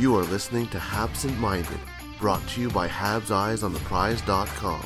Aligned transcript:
You 0.00 0.16
are 0.16 0.22
listening 0.22 0.66
to 0.68 0.78
Habsent 0.78 1.38
Minded, 1.38 1.78
brought 2.18 2.40
to 2.48 2.60
you 2.62 2.70
by 2.70 2.88
Habs 2.88 3.30
Eyes 3.30 3.62
on 3.62 3.74
the 3.74 3.80
Prize.com. 3.80 4.80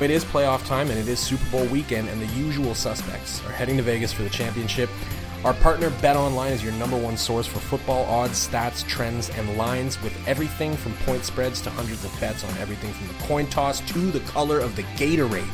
It 0.00 0.10
is 0.12 0.24
playoff 0.24 0.64
time 0.68 0.88
and 0.88 1.00
it 1.00 1.08
is 1.08 1.18
Super 1.18 1.44
Bowl 1.50 1.66
weekend, 1.66 2.08
and 2.10 2.22
the 2.22 2.26
usual 2.26 2.76
suspects 2.76 3.44
are 3.46 3.50
heading 3.50 3.76
to 3.78 3.82
Vegas 3.82 4.12
for 4.12 4.22
the 4.22 4.30
championship. 4.30 4.88
Our 5.44 5.54
partner 5.54 5.90
Bet 6.00 6.14
Online 6.14 6.52
is 6.52 6.62
your 6.62 6.74
number 6.74 6.96
one 6.96 7.16
source 7.16 7.48
for 7.48 7.58
football 7.58 8.04
odds, 8.04 8.46
stats, 8.46 8.86
trends, 8.86 9.30
and 9.30 9.58
lines 9.58 10.00
with 10.00 10.16
everything 10.28 10.76
from 10.76 10.92
point 11.04 11.24
spreads 11.24 11.60
to 11.62 11.70
hundreds 11.70 12.04
of 12.04 12.20
bets 12.20 12.44
on 12.44 12.56
everything 12.58 12.92
from 12.92 13.08
the 13.08 13.24
coin 13.24 13.48
toss 13.48 13.80
to 13.80 14.12
the 14.12 14.20
color 14.20 14.60
of 14.60 14.76
the 14.76 14.84
Gatorade. 14.94 15.52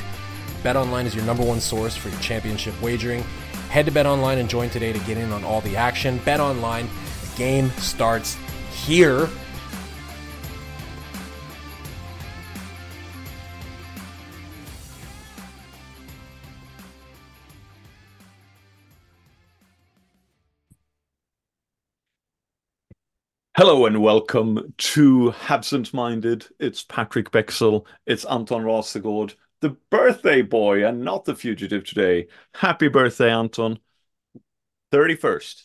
Bet 0.63 0.75
Online 0.77 1.07
is 1.07 1.15
your 1.15 1.25
number 1.25 1.45
one 1.45 1.61
source 1.61 1.95
for 1.95 2.09
your 2.09 2.19
championship 2.19 2.81
wagering. 2.83 3.23
Head 3.71 3.87
to 3.87 3.93
Bet 3.93 4.07
Online 4.07 4.39
and 4.39 4.51
join 4.51 4.71
today 4.71 4.93
to 4.93 4.99
get 5.01 5.17
in 5.17 5.31
on 5.31 5.45
all 5.45 5.61
the 5.61 5.77
action. 5.77 6.19
Bet 6.25 6.41
Online, 6.41 6.89
the 7.23 7.37
game 7.37 7.71
starts 7.79 8.37
here. 8.73 9.29
Hello 23.57 23.87
and 23.87 24.03
welcome 24.03 24.73
to 24.79 25.31
Habsent 25.31 25.93
Minded. 25.93 26.47
It's 26.61 26.85
Patrik 26.85 27.31
Bexell. 27.31 27.87
It's 28.07 28.25
Anton 28.25 28.63
Rasegård, 28.63 29.35
the 29.61 29.77
birthday 29.91 30.43
boy 30.43 30.87
and 30.87 31.03
not 31.03 31.25
the 31.25 31.35
fugitive 31.35 31.85
today. 31.85 32.29
Happy 32.55 32.89
birthday, 32.89 33.31
Anton. 33.31 33.79
31st. 34.93 35.65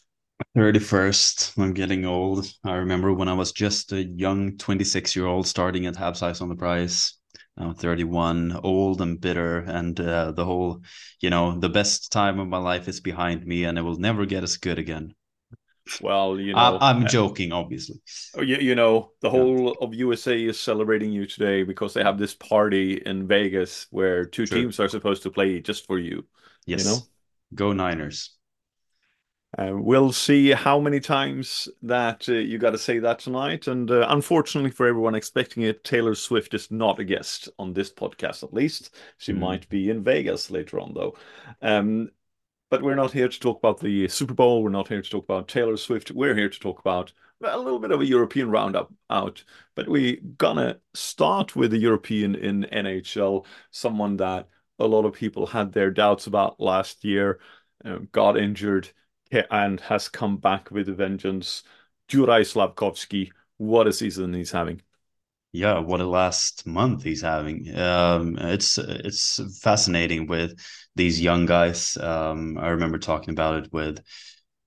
31st. 0.57 1.57
I'm 1.57 1.73
getting 1.73 2.05
old. 2.05 2.51
I 2.65 2.73
remember 2.73 3.13
when 3.13 3.27
I 3.27 3.33
was 3.33 3.51
just 3.51 3.91
a 3.91 4.03
young 4.03 4.57
26 4.57 5.15
year 5.15 5.25
old 5.25 5.47
starting 5.47 5.85
at 5.85 5.95
Habs 5.95 6.23
Eyes 6.23 6.41
on 6.41 6.49
the 6.49 6.55
Prize. 6.55 7.13
I'm 7.55 7.75
31, 7.75 8.59
old 8.63 9.01
and 9.01 9.21
bitter, 9.21 9.59
and 9.59 9.99
uh, 9.99 10.31
the 10.31 10.43
whole, 10.43 10.81
you 11.21 11.29
know, 11.29 11.59
the 11.59 11.69
best 11.69 12.11
time 12.11 12.39
of 12.39 12.47
my 12.47 12.57
life 12.57 12.87
is 12.87 12.99
behind 12.99 13.45
me, 13.45 13.65
and 13.65 13.77
it 13.77 13.83
will 13.83 13.99
never 13.99 14.25
get 14.25 14.43
as 14.43 14.57
good 14.57 14.79
again. 14.79 15.13
Well, 16.01 16.39
you 16.39 16.53
know, 16.53 16.59
I, 16.59 16.91
am 16.91 17.07
joking, 17.07 17.51
obviously. 17.51 18.01
Oh, 18.37 18.41
you, 18.41 18.57
you 18.57 18.75
know, 18.75 19.11
the 19.21 19.29
whole 19.29 19.65
yeah. 19.65 19.73
of 19.81 19.93
USA 19.93 20.41
is 20.41 20.59
celebrating 20.59 21.11
you 21.11 21.25
today 21.25 21.63
because 21.63 21.93
they 21.93 22.03
have 22.03 22.17
this 22.17 22.33
party 22.33 23.01
in 23.05 23.27
Vegas 23.27 23.87
where 23.91 24.25
two 24.25 24.45
True. 24.45 24.61
teams 24.61 24.79
are 24.79 24.87
supposed 24.87 25.23
to 25.23 25.29
play 25.29 25.59
just 25.59 25.85
for 25.85 25.99
you. 25.99 26.25
Yes. 26.65 26.85
You 26.85 26.91
know? 26.91 26.97
Go 27.53 27.73
Niners. 27.73 28.31
Uh, 29.55 29.71
we'll 29.73 30.11
see 30.11 30.49
how 30.49 30.79
many 30.79 30.99
times 30.99 31.67
that 31.83 32.27
uh, 32.27 32.33
you 32.33 32.57
got 32.57 32.71
to 32.71 32.77
say 32.77 32.97
that 32.99 33.19
tonight. 33.19 33.67
And 33.67 33.91
uh, 33.91 34.07
unfortunately 34.09 34.71
for 34.71 34.87
everyone 34.87 35.13
expecting 35.13 35.63
it, 35.63 35.83
Taylor 35.83 36.15
Swift 36.15 36.55
is 36.55 36.71
not 36.71 36.99
a 36.99 37.03
guest 37.03 37.49
on 37.59 37.73
this 37.73 37.91
podcast, 37.91 38.43
at 38.43 38.53
least. 38.53 38.95
She 39.19 39.31
mm. 39.31 39.39
might 39.39 39.69
be 39.69 39.91
in 39.91 40.03
Vegas 40.03 40.49
later 40.49 40.79
on, 40.79 40.93
though. 40.95 41.15
Um, 41.61 42.09
but 42.73 42.81
we're 42.81 42.95
not 42.95 43.11
here 43.11 43.27
to 43.27 43.39
talk 43.39 43.59
about 43.59 43.79
the 43.81 44.07
Super 44.07 44.33
Bowl. 44.33 44.63
We're 44.63 44.71
not 44.71 44.87
here 44.87 45.03
to 45.03 45.07
talk 45.07 45.25
about 45.25 45.47
Taylor 45.47 45.77
Swift. 45.77 46.09
We're 46.09 46.33
here 46.33 46.49
to 46.49 46.59
talk 46.59 46.79
about 46.79 47.13
a 47.43 47.55
little 47.55 47.77
bit 47.77 47.91
of 47.91 48.01
a 48.01 48.05
European 48.07 48.49
roundup 48.49 48.91
out. 49.11 49.43
But 49.75 49.87
we're 49.87 50.17
gonna 50.39 50.79
start 50.95 51.55
with 51.55 51.69
the 51.69 51.77
European 51.77 52.33
in 52.33 52.63
NHL, 52.63 53.45
someone 53.69 54.17
that 54.17 54.49
a 54.79 54.87
lot 54.87 55.05
of 55.05 55.13
people 55.13 55.45
had 55.45 55.71
their 55.71 55.91
doubts 55.91 56.25
about 56.25 56.59
last 56.59 57.03
year, 57.03 57.39
uh, 57.85 57.99
got 58.11 58.39
injured, 58.39 58.89
and 59.51 59.79
has 59.81 60.09
come 60.09 60.37
back 60.37 60.71
with 60.71 60.89
a 60.89 60.93
vengeance. 60.93 61.61
Juraj 62.09 62.51
Slafkovsky, 62.53 63.33
what 63.57 63.85
a 63.85 63.93
season 63.93 64.33
he's 64.33 64.49
having 64.49 64.81
yeah 65.53 65.79
what 65.79 66.01
a 66.01 66.05
last 66.05 66.65
month 66.67 67.03
he's 67.03 67.21
having. 67.21 67.73
Um, 67.77 68.37
it's 68.37 68.77
it's 68.77 69.39
fascinating 69.61 70.27
with 70.27 70.59
these 70.95 71.21
young 71.21 71.45
guys. 71.45 71.95
Um, 71.97 72.57
i 72.57 72.69
remember 72.69 72.97
talking 72.97 73.31
about 73.31 73.63
it 73.63 73.71
with 73.71 73.99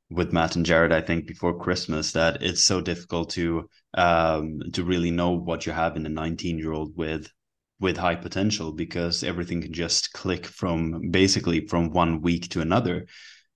with 0.08 0.32
matt 0.32 0.54
and 0.56 0.64
jared 0.64 0.92
i 0.92 1.00
think 1.00 1.26
before 1.26 1.58
christmas 1.58 2.12
that 2.12 2.41
it's 2.41 2.62
so 2.62 2.80
difficult 2.80 3.30
to 3.30 3.69
um, 3.94 4.60
to 4.72 4.84
really 4.84 5.10
know 5.10 5.32
what 5.32 5.66
you 5.66 5.72
have 5.72 5.96
in 5.96 6.06
a 6.06 6.08
19 6.08 6.58
year 6.58 6.72
old 6.72 6.96
with 6.96 7.28
with 7.80 7.96
high 7.96 8.14
potential 8.14 8.72
because 8.72 9.25
everything 9.25 9.60
can 9.62 9.72
just 9.72 10.12
click 10.12 10.46
from 10.46 11.10
basically 11.10 11.66
from 11.66 11.91
one 11.91 12.22
week 12.22 12.48
to 12.50 12.60
another 12.60 13.06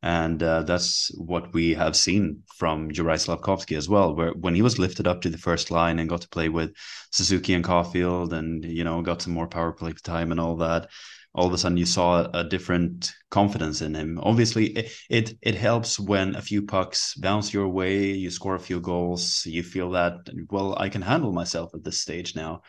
and 0.03 0.43
uh, 0.43 0.63
that's 0.63 1.11
what 1.19 1.53
we 1.53 1.75
have 1.75 1.95
seen 1.95 2.43
from 2.57 2.91
Juraj 2.91 3.27
Slafkovsky 3.27 3.77
as 3.77 3.89
well, 3.89 4.15
where 4.15 4.33
when 4.33 4.55
he 4.55 4.63
was 4.63 4.79
lifted 4.79 5.07
up 5.07 5.21
to 5.23 5.29
the 5.29 5.39
first 5.39 5.71
line 5.71 5.99
and 5.99 6.09
got 6.09 6.23
to 6.23 6.29
play 6.29 6.49
with 6.49 6.75
Suzuki 7.11 7.53
and 7.53 7.65
Caufield 7.65 8.33
and, 8.33 8.65
you 8.65 8.83
know, 8.83 9.03
got 9.03 9.21
some 9.21 9.35
more 9.35 9.47
power 9.49 9.73
play 9.73 9.93
time 10.03 10.31
and 10.31 10.41
all 10.41 10.57
that, 10.57 10.89
all 11.35 11.47
of 11.47 11.53
a 11.53 11.59
sudden 11.59 11.77
you 11.77 11.87
saw 11.87 12.27
a 12.33 12.43
different 12.45 13.13
confidence 13.31 13.83
in 13.83 13.95
him. 13.95 14.19
Obviously, 14.23 14.69
it, 14.69 14.93
it, 15.11 15.35
it 15.43 15.55
helps 15.55 16.01
when 16.01 16.35
a 16.35 16.43
few 16.43 16.63
pucks 16.63 17.15
bounce 17.15 17.53
your 17.53 17.69
way, 17.69 18.07
you 18.07 18.31
score 18.31 18.55
a 18.55 18.61
few 18.61 18.81
goals, 18.81 19.45
you 19.45 19.63
feel 19.63 19.91
that, 19.91 20.15
well, 20.51 20.75
I 20.79 20.89
can 20.89 21.03
handle 21.03 21.33
myself 21.33 21.75
at 21.75 21.85
this 21.85 22.01
stage 22.01 22.35
now. 22.35 22.63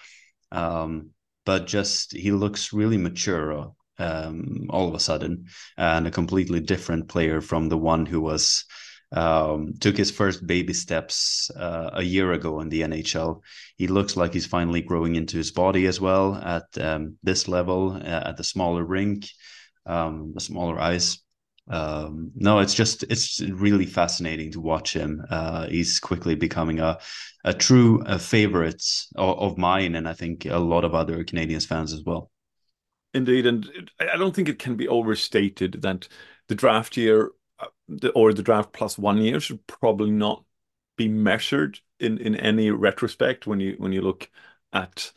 Um, 0.51 1.11
but 1.45 1.65
just 1.65 2.11
he 2.11 2.31
looks 2.31 2.73
really 2.73 2.97
mature 2.97 3.73
um, 3.99 4.67
all 4.69 4.87
of 4.87 4.95
a 4.95 4.99
sudden, 4.99 5.45
and 5.77 6.07
a 6.07 6.11
completely 6.11 6.59
different 6.59 7.07
player 7.07 7.41
from 7.41 7.69
the 7.69 7.77
one 7.77 8.05
who 8.05 8.21
was 8.21 8.65
um, 9.13 9.73
took 9.79 9.97
his 9.97 10.11
first 10.11 10.45
baby 10.47 10.73
steps 10.73 11.51
uh, 11.55 11.89
a 11.93 12.03
year 12.03 12.31
ago 12.31 12.61
in 12.61 12.69
the 12.69 12.81
NHL. 12.83 13.41
He 13.75 13.87
looks 13.87 14.15
like 14.15 14.33
he's 14.33 14.45
finally 14.45 14.81
growing 14.81 15.15
into 15.15 15.37
his 15.37 15.51
body 15.51 15.85
as 15.85 15.99
well 15.99 16.35
at 16.35 16.65
um, 16.79 17.17
this 17.23 17.47
level, 17.47 17.93
uh, 17.93 17.99
at 18.29 18.37
the 18.37 18.43
smaller 18.43 18.85
rink, 18.85 19.27
um, 19.85 20.31
the 20.33 20.39
smaller 20.41 20.79
ice. 20.79 21.19
Um, 21.69 22.31
no, 22.35 22.59
it's 22.59 22.73
just 22.73 23.03
it's 23.03 23.39
really 23.39 23.85
fascinating 23.85 24.51
to 24.53 24.61
watch 24.61 24.93
him. 24.93 25.23
Uh, 25.29 25.67
he's 25.67 25.99
quickly 25.99 26.35
becoming 26.35 26.79
a 26.79 26.97
a 27.43 27.53
true 27.53 28.01
a 28.05 28.17
favorite 28.19 28.83
of, 29.15 29.39
of 29.39 29.57
mine, 29.57 29.95
and 29.95 30.07
I 30.07 30.13
think 30.13 30.45
a 30.45 30.57
lot 30.57 30.85
of 30.85 30.95
other 30.95 31.23
Canadiens 31.23 31.67
fans 31.67 31.93
as 31.93 32.03
well. 32.05 32.31
Indeed, 33.13 33.45
and 33.45 33.91
I 33.99 34.15
don't 34.17 34.33
think 34.35 34.47
it 34.47 34.59
can 34.59 34.77
be 34.77 34.87
overstated 34.87 35.81
that 35.81 36.07
the 36.47 36.55
draft 36.55 36.95
year 36.95 37.31
uh, 37.59 37.67
or 38.15 38.33
the 38.33 38.43
draft 38.43 38.71
plus 38.71 38.97
one 38.97 39.17
year 39.17 39.39
should 39.41 39.65
probably 39.67 40.11
not 40.11 40.45
be 40.95 41.07
measured 41.09 41.79
in, 41.99 42.17
in 42.19 42.35
any 42.35 42.71
retrospect 42.71 43.47
when 43.47 43.59
you 43.59 43.75
when 43.77 43.91
you 43.91 44.01
look 44.01 44.29
at 44.71 45.11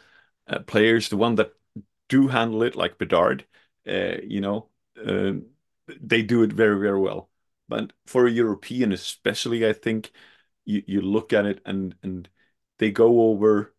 uh, 0.49 0.61
players. 0.61 1.09
The 1.09 1.17
one 1.17 1.37
that 1.37 1.55
do 2.09 2.29
handle 2.29 2.63
it, 2.65 2.77
like 2.77 2.99
Bedard, 2.99 3.47
uh, 3.89 4.17
you 4.25 4.41
know, 4.41 4.71
uh, 5.05 5.35
they 6.01 6.23
do 6.23 6.43
it 6.43 6.53
very 6.53 6.79
very 6.81 6.99
well. 7.01 7.31
But 7.69 7.93
for 8.07 8.27
a 8.27 8.31
European, 8.31 8.93
especially, 8.93 9.67
I 9.69 9.73
think 9.73 10.13
you 10.65 10.83
you 10.87 11.01
look 11.01 11.33
at 11.33 11.47
it 11.47 11.61
and 11.67 11.95
and 12.03 12.29
they 12.79 12.91
go 12.91 13.23
over 13.31 13.74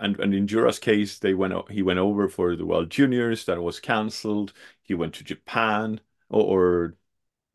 and 0.00 0.18
and 0.18 0.34
in 0.34 0.46
Juraj's 0.46 0.78
case, 0.78 1.18
they 1.18 1.34
went 1.34 1.70
he 1.70 1.82
went 1.82 1.98
over 1.98 2.28
for 2.28 2.56
the 2.56 2.66
World 2.66 2.90
Juniors 2.90 3.44
that 3.44 3.62
was 3.62 3.78
cancelled. 3.78 4.52
He 4.82 4.94
went 4.94 5.14
to 5.14 5.24
Japan 5.24 6.00
or, 6.28 6.42
or 6.42 6.96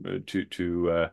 uh, 0.05 0.19
to 0.27 0.45
to 0.45 0.91
uh, 0.91 1.09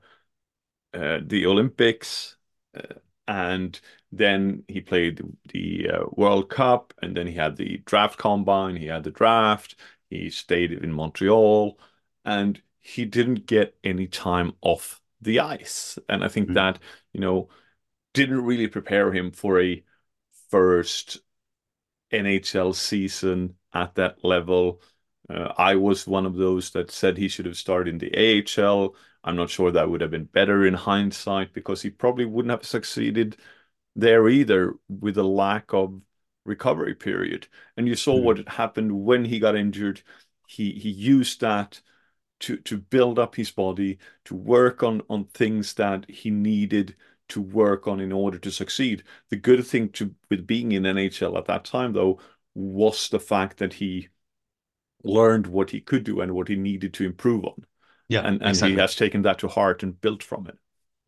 uh, 0.95 1.21
the 1.25 1.47
Olympics, 1.47 2.37
uh, 2.77 2.95
and 3.27 3.81
then 4.13 4.65
he 4.69 4.81
played 4.83 5.17
the, 5.17 5.33
the 5.53 5.91
uh, 5.91 6.05
World 6.13 6.51
Cup, 6.51 6.93
and 7.01 7.17
then 7.17 7.27
he 7.27 7.35
had 7.35 7.57
the 7.57 7.79
draft 7.87 8.19
combine. 8.19 8.77
He 8.77 8.87
had 8.87 9.05
the 9.05 9.11
draft. 9.11 9.77
He 10.11 10.29
stayed 10.31 10.73
in 10.73 10.93
Montreal, 10.93 11.79
and 12.25 12.61
he 12.81 13.07
didn't 13.07 13.47
get 13.47 13.77
any 13.83 14.07
time 14.07 14.53
off 14.61 15.01
the 15.23 15.41
ice. 15.41 15.99
And 16.09 16.23
I 16.23 16.29
think 16.29 16.49
mm-hmm. 16.49 16.55
that 16.55 16.79
you 17.13 17.21
know 17.21 17.49
didn't 18.13 18.45
really 18.45 18.69
prepare 18.69 19.13
him 19.13 19.31
for 19.33 19.61
a 19.61 19.83
first 20.53 21.19
NHL 22.13 22.75
season 22.75 23.57
at 23.73 23.95
that 23.97 24.23
level. 24.23 24.83
Uh, 25.29 25.53
I 25.57 25.77
was 25.77 26.07
one 26.07 26.27
of 26.27 26.37
those 26.37 26.71
that 26.73 26.91
said 26.91 27.17
he 27.17 27.29
should 27.29 27.47
have 27.47 27.57
started 27.57 27.95
in 27.95 27.99
the 27.99 28.45
AHL. 28.61 28.95
I'm 29.25 29.37
not 29.37 29.49
sure 29.51 29.71
that 29.73 29.89
would 29.89 30.03
have 30.03 30.11
been 30.11 30.25
better 30.25 30.67
in 30.67 30.75
hindsight 30.75 31.55
because 31.55 31.81
he 31.81 31.89
probably 31.89 32.27
wouldn't 32.27 32.51
have 32.51 32.67
succeeded 32.67 33.39
there 33.97 34.29
either 34.29 34.75
with 34.89 35.17
a 35.17 35.23
lack 35.23 35.73
of 35.73 36.01
recovery 36.45 36.95
period. 36.95 37.47
And 37.77 37.89
you 37.89 37.95
saw 37.95 38.17
mm-hmm. 38.17 38.25
what 38.25 38.49
happened 38.49 38.93
when 38.93 39.25
he 39.25 39.39
got 39.39 39.57
injured. 39.57 40.03
He 40.47 40.73
he 40.73 40.91
used 40.91 41.41
that 41.41 41.81
to 42.41 42.59
to 42.59 42.77
build 42.77 43.19
up 43.19 43.37
his 43.37 43.51
body, 43.51 43.99
to 44.27 44.35
work 44.35 44.83
on 44.83 45.03
on 45.09 45.27
things 45.27 45.75
that 45.75 46.11
he 46.11 46.31
needed 46.31 46.95
to 47.33 47.41
work 47.41 47.87
on 47.87 48.01
in 48.01 48.13
order 48.13 48.39
to 48.39 48.51
succeed. 48.51 49.03
The 49.31 49.37
good 49.37 49.67
thing 49.67 49.91
to 49.91 50.15
with 50.31 50.47
being 50.47 50.73
in 50.73 50.85
NHL 50.85 51.37
at 51.37 51.47
that 51.47 51.65
time 51.65 51.93
though 51.93 52.21
was 52.55 53.09
the 53.09 53.21
fact 53.21 53.59
that 53.59 53.75
he 53.75 54.09
learned 55.05 55.47
what 55.47 55.71
he 55.71 55.81
could 55.81 56.05
do 56.05 56.21
and 56.21 56.33
what 56.33 56.49
he 56.49 56.57
needed 56.57 56.95
to 56.95 57.05
improve 57.05 57.45
on. 57.45 57.65
Yeah, 58.09 58.21
and 58.21 58.41
and 58.41 58.51
exactly. 58.51 58.75
he 58.75 58.81
has 58.81 58.95
taken 58.95 59.23
that 59.23 59.39
to 59.39 59.49
heart 59.49 59.83
and 59.83 60.01
built 60.01 60.23
from 60.23 60.47
it. 60.47 60.59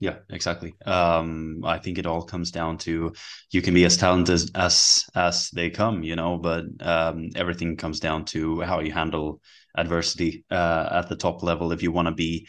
Yeah, 0.01 0.17
exactly. 0.29 0.75
Um, 0.85 1.63
I 1.65 1.79
think 1.79 1.99
it 1.99 2.07
all 2.07 2.23
comes 2.23 2.51
down 2.51 2.79
to 2.79 3.13
you 3.51 3.63
can 3.63 3.75
be 3.75 3.85
as 3.85 3.97
talented 3.97 4.35
as 4.35 4.51
as, 4.55 5.05
as 5.15 5.51
they 5.51 5.71
come, 5.71 6.03
you 6.03 6.17
know, 6.17 6.37
but 6.39 6.65
um, 6.81 7.31
everything 7.37 7.77
comes 7.77 8.01
down 8.01 8.25
to 8.27 8.61
how 8.61 8.81
you 8.81 8.93
handle 8.93 9.41
adversity 9.77 10.45
uh, 10.51 10.89
at 10.91 11.09
the 11.09 11.17
top 11.17 11.43
level. 11.43 11.73
If 11.73 11.83
you 11.83 11.93
want 11.93 12.09
to 12.09 12.15
be, 12.15 12.49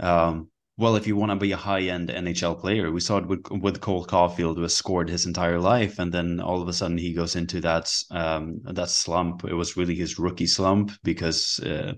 um, 0.00 0.50
well, 0.76 0.96
if 0.96 1.06
you 1.06 1.16
want 1.16 1.30
to 1.30 1.36
be 1.36 1.52
a 1.52 1.56
high 1.56 1.82
end 1.82 2.08
NHL 2.08 2.58
player, 2.60 2.90
we 2.90 3.00
saw 3.00 3.18
it 3.18 3.26
with 3.26 3.46
with 3.50 3.80
Cole 3.80 4.06
Caufield, 4.06 4.56
who 4.56 4.62
has 4.62 4.74
scored 4.74 5.08
his 5.08 5.26
entire 5.26 5.58
life, 5.60 5.98
and 5.98 6.12
then 6.12 6.40
all 6.40 6.62
of 6.62 6.68
a 6.68 6.72
sudden 6.72 6.98
he 6.98 7.12
goes 7.12 7.36
into 7.36 7.60
that 7.60 7.92
um, 8.10 8.60
that 8.64 8.88
slump. 8.88 9.44
It 9.44 9.54
was 9.54 9.76
really 9.76 9.94
his 9.94 10.18
rookie 10.18 10.46
slump 10.46 10.92
because. 11.02 11.60
Uh, 11.60 11.94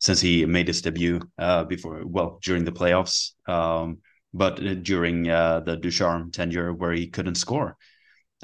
since 0.00 0.20
he 0.20 0.46
made 0.46 0.68
his 0.68 0.80
debut 0.80 1.20
uh, 1.38 1.64
before, 1.64 2.02
well, 2.06 2.38
during 2.44 2.64
the 2.64 2.70
playoffs, 2.72 3.32
um, 3.48 3.98
but 4.32 4.82
during 4.82 5.28
uh, 5.28 5.60
the 5.60 5.76
Ducharme 5.76 6.30
tenure 6.30 6.72
where 6.72 6.92
he 6.92 7.08
couldn't 7.08 7.34
score. 7.34 7.76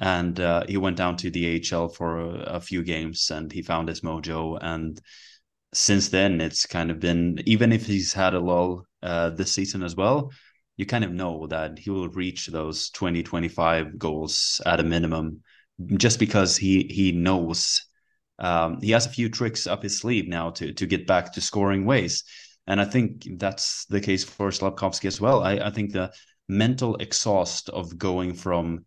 And 0.01 0.39
uh, 0.41 0.65
he 0.69 0.77
went 0.77 0.97
down 0.97 1.17
to 1.19 1.31
the 1.31 1.63
AHL 1.73 1.89
for 1.89 2.19
a, 2.19 2.29
a, 2.57 2.61
few 2.61 2.83
games 2.83 3.31
and 3.31 3.53
he 3.53 3.63
found 3.63 3.89
his 3.89 4.01
mojo. 4.01 4.59
And 4.61 5.01
since 5.75 6.09
then, 6.09 6.41
it's 6.41 6.67
kind 6.67 6.91
of 6.91 7.01
been, 7.01 7.41
even 7.47 7.73
if 7.73 7.87
he's 7.87 8.13
had 8.13 8.35
a 8.35 8.41
lull 8.41 8.87
uh, 9.03 9.31
this 9.31 9.53
season 9.53 9.83
as 9.83 9.97
well, 9.97 10.31
you 10.77 10.87
kind 10.87 11.05
of 11.05 11.13
know 11.13 11.47
that 11.49 11.79
he 11.79 11.91
will 11.91 12.09
reach 12.09 12.47
those 12.49 12.91
20, 12.91 13.23
25 13.23 13.99
goals 13.99 14.61
at 14.67 14.81
a 14.81 14.85
minimum 14.85 15.43
just 15.97 16.19
because 16.19 16.57
he 16.57 16.85
he 16.85 17.11
knows 17.13 17.83
um, 18.39 18.81
he 18.81 18.91
has 18.91 19.07
a 19.07 19.11
few 19.11 19.29
tricks 19.29 19.67
up 19.67 19.83
his 19.83 19.99
sleeve 19.99 20.29
now 20.29 20.51
to 20.51 20.73
to 20.73 20.87
get 20.87 21.07
back 21.07 21.33
to 21.33 21.41
scoring 21.41 21.85
ways. 21.85 22.25
And 22.67 22.81
I 22.81 22.85
think 22.85 23.27
that's 23.39 23.85
the 23.87 24.01
case 24.01 24.25
for 24.25 24.49
Slafkovsky 24.51 25.07
as 25.07 25.21
well. 25.21 25.43
I, 25.43 25.53
I 25.59 25.71
think 25.71 25.93
the 25.93 26.13
mental 26.49 26.97
exhaust 26.97 27.69
of 27.69 27.99
going 27.99 28.35
from 28.35 28.87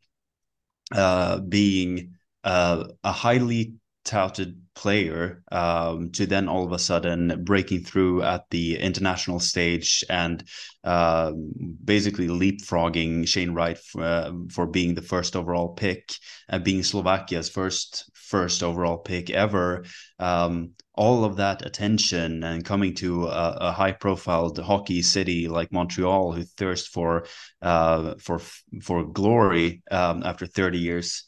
uh, 0.92 1.40
being 1.42 2.16
uh, 2.44 2.86
a 3.04 3.12
highly 3.12 3.74
touted 4.08 4.58
player 4.74 5.44
um, 5.52 6.12
to 6.12 6.26
then 6.26 6.48
all 6.48 6.64
of 6.64 6.72
a 6.72 6.80
sudden 6.80 7.44
breaking 7.44 7.84
through 7.84 8.24
at 8.24 8.50
the 8.50 8.80
international 8.80 9.40
stage 9.40 10.04
and 10.10 10.44
uh, 10.84 11.32
basically 11.84 12.28
leapfrogging 12.28 13.28
Shane 13.28 13.52
Wright 13.54 13.78
for, 13.78 14.02
uh, 14.04 14.32
for, 14.50 14.66
being 14.66 14.96
the 14.96 15.02
first 15.02 15.36
overall 15.36 15.70
pick 15.70 16.14
and 16.48 16.64
being 16.64 16.84
Slovakia's 16.84 17.50
first 17.50 18.10
first 18.14 18.64
overall 18.64 18.98
pick 18.98 19.30
ever. 19.30 19.84
Um, 20.20 20.72
all 20.94 21.26
of 21.26 21.36
that 21.38 21.66
attention 21.66 22.44
and 22.44 22.66
coming 22.66 22.94
to 22.96 23.28
a, 23.28 23.58
a 23.62 23.72
high 23.72 23.92
profile 23.92 24.54
hockey 24.56 25.02
city 25.02 25.48
like 25.48 25.72
Montreal 25.72 26.32
who 26.32 26.44
thirst 26.44 26.90
for 26.90 27.26
uh, 27.62 28.16
for 28.20 28.40
for 28.82 29.04
glory 29.06 29.82
um, 29.92 30.24
after 30.24 30.46
30 30.46 30.80
years 30.80 31.24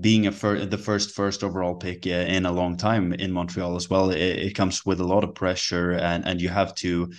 being 0.00 0.26
a 0.26 0.32
fir- 0.32 0.64
the 0.64 0.78
first 0.78 1.14
first 1.14 1.42
overall 1.42 1.74
pick 1.74 2.06
in 2.06 2.46
a 2.46 2.52
long 2.52 2.76
time 2.76 3.12
in 3.12 3.32
Montreal 3.32 3.76
as 3.76 3.90
well 3.90 4.10
it, 4.10 4.18
it, 4.18 4.54
comes 4.54 4.84
with 4.84 5.00
a 5.00 5.04
lot 5.04 5.24
of 5.24 5.34
pressure 5.34 5.92
and 5.92 6.26
and 6.26 6.40
you 6.40 6.48
have 6.48 6.74
to 6.76 7.12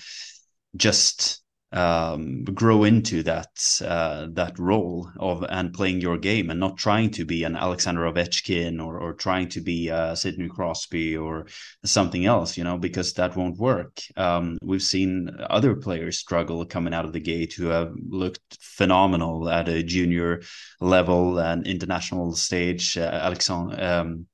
just 0.75 1.41
um, 1.71 2.43
grow 2.45 2.83
into 2.83 3.21
that 3.23 3.49
uh, 3.85 4.27
that 4.33 4.57
role 4.57 5.11
of 5.19 5.45
and 5.47 5.73
playing 5.73 6.01
your 6.01 6.17
game 6.17 6.49
and 6.49 6.59
not 6.59 6.77
trying 6.77 7.11
to 7.11 7.25
be 7.25 7.43
an 7.43 7.55
Alexander 7.55 8.01
Ovechkin 8.01 8.83
or 8.83 8.99
or 8.99 9.13
trying 9.13 9.49
to 9.49 9.61
be 9.61 9.91
uh, 9.91 10.15
Sidney 10.15 10.49
Crosby 10.49 11.15
or 11.15 11.45
something 11.85 12.25
else, 12.25 12.57
you 12.57 12.63
know, 12.63 12.77
because 12.77 13.13
that 13.13 13.35
won't 13.35 13.57
work. 13.57 13.99
Um, 14.17 14.57
we've 14.63 14.81
seen 14.81 15.29
other 15.49 15.75
players 15.75 16.17
struggle 16.17 16.65
coming 16.65 16.93
out 16.93 17.05
of 17.05 17.13
the 17.13 17.19
gate 17.19 17.53
who 17.53 17.67
have 17.67 17.93
looked 18.09 18.57
phenomenal 18.59 19.47
at 19.49 19.69
a 19.69 19.83
junior 19.83 20.41
level 20.81 21.39
and 21.39 21.67
international 21.67 22.33
stage. 22.33 22.97
Uh, 22.97 23.01
Alexandre, 23.01 23.83
um, 23.83 24.25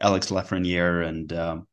Alex 0.00 0.30
Lafreniere 0.30 1.06
and 1.06 1.32
um, 1.32 1.66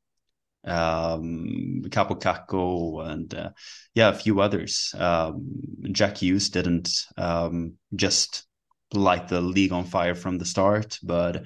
um, 0.65 1.81
Kaapo 1.89 2.19
Kakko, 2.19 3.05
and 3.05 3.33
uh, 3.33 3.49
yeah, 3.93 4.09
a 4.09 4.13
few 4.13 4.39
others. 4.41 4.93
Um, 4.97 5.51
Jack 5.91 6.17
Hughes 6.17 6.49
didn't 6.49 6.89
um, 7.17 7.73
just 7.95 8.45
light 8.93 9.27
the 9.27 9.41
league 9.41 9.71
on 9.71 9.85
fire 9.85 10.15
from 10.15 10.37
the 10.37 10.45
start, 10.45 10.99
but 11.03 11.45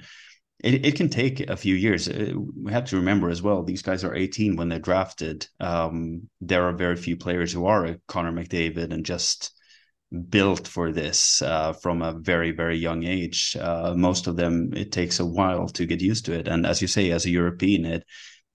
it, 0.62 0.86
it 0.86 0.96
can 0.96 1.08
take 1.08 1.40
a 1.40 1.56
few 1.56 1.74
years. 1.74 2.08
Uh, 2.08 2.32
we 2.62 2.72
have 2.72 2.86
to 2.86 2.96
remember 2.96 3.30
as 3.30 3.42
well, 3.42 3.62
these 3.62 3.82
guys 3.82 4.04
are 4.04 4.14
18 4.14 4.56
when 4.56 4.68
they're 4.68 4.78
drafted. 4.78 5.46
Um, 5.60 6.28
there 6.40 6.64
are 6.64 6.72
very 6.72 6.96
few 6.96 7.16
players 7.16 7.52
who 7.52 7.66
are 7.66 7.96
Connor 8.06 8.32
McDavid 8.32 8.92
and 8.92 9.04
just 9.04 9.52
built 10.30 10.66
for 10.66 10.90
this 10.90 11.42
uh, 11.42 11.72
from 11.74 12.00
a 12.00 12.12
very 12.12 12.50
very 12.50 12.78
young 12.78 13.04
age 13.04 13.56
uh, 13.60 13.92
most 13.94 14.26
of 14.26 14.36
them 14.36 14.72
it 14.74 14.90
takes 14.90 15.20
a 15.20 15.26
while 15.26 15.68
to 15.68 15.84
get 15.84 16.00
used 16.00 16.24
to 16.24 16.32
it 16.32 16.48
and 16.48 16.64
as 16.64 16.80
you 16.80 16.88
say 16.88 17.10
as 17.10 17.26
a 17.26 17.30
european 17.30 17.84
it 17.84 18.04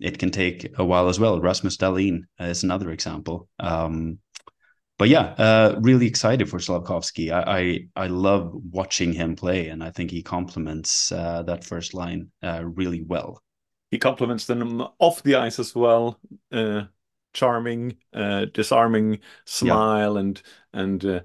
it 0.03 0.19
can 0.19 0.31
take 0.31 0.69
a 0.77 0.83
while 0.83 1.07
as 1.07 1.17
well. 1.17 1.39
Rasmus 1.39 1.77
Dahlin 1.77 2.23
is 2.38 2.63
another 2.63 2.91
example. 2.91 3.47
Um, 3.57 4.19
but 5.00 5.07
yeah, 5.07 5.33
uh, 5.38 5.79
really 5.81 6.05
excited 6.07 6.50
for 6.50 6.59
Slafkovsky. 6.59 7.31
I, 7.31 7.88
I, 7.95 8.03
I 8.03 8.07
love 8.07 8.51
watching 8.53 9.13
him 9.13 9.38
play, 9.38 9.69
and 9.69 9.81
I 9.81 9.91
think 9.91 10.11
he 10.11 10.21
complements 10.21 11.11
uh, 11.11 11.44
that 11.44 11.63
first 11.63 11.94
line 11.94 12.31
uh, 12.44 12.63
really 12.65 13.01
well. 13.01 13.41
He 13.91 13.97
complements 13.97 14.45
them 14.45 14.85
off 15.00 15.23
the 15.23 15.35
ice 15.35 15.57
as 15.57 15.73
well. 15.73 16.19
Uh, 16.51 16.83
charming, 17.33 17.95
uh, 18.13 18.45
disarming 18.53 19.19
smile, 19.45 20.15
yeah. 20.15 20.19
and 20.19 20.41
and 20.73 21.05
uh, 21.05 21.19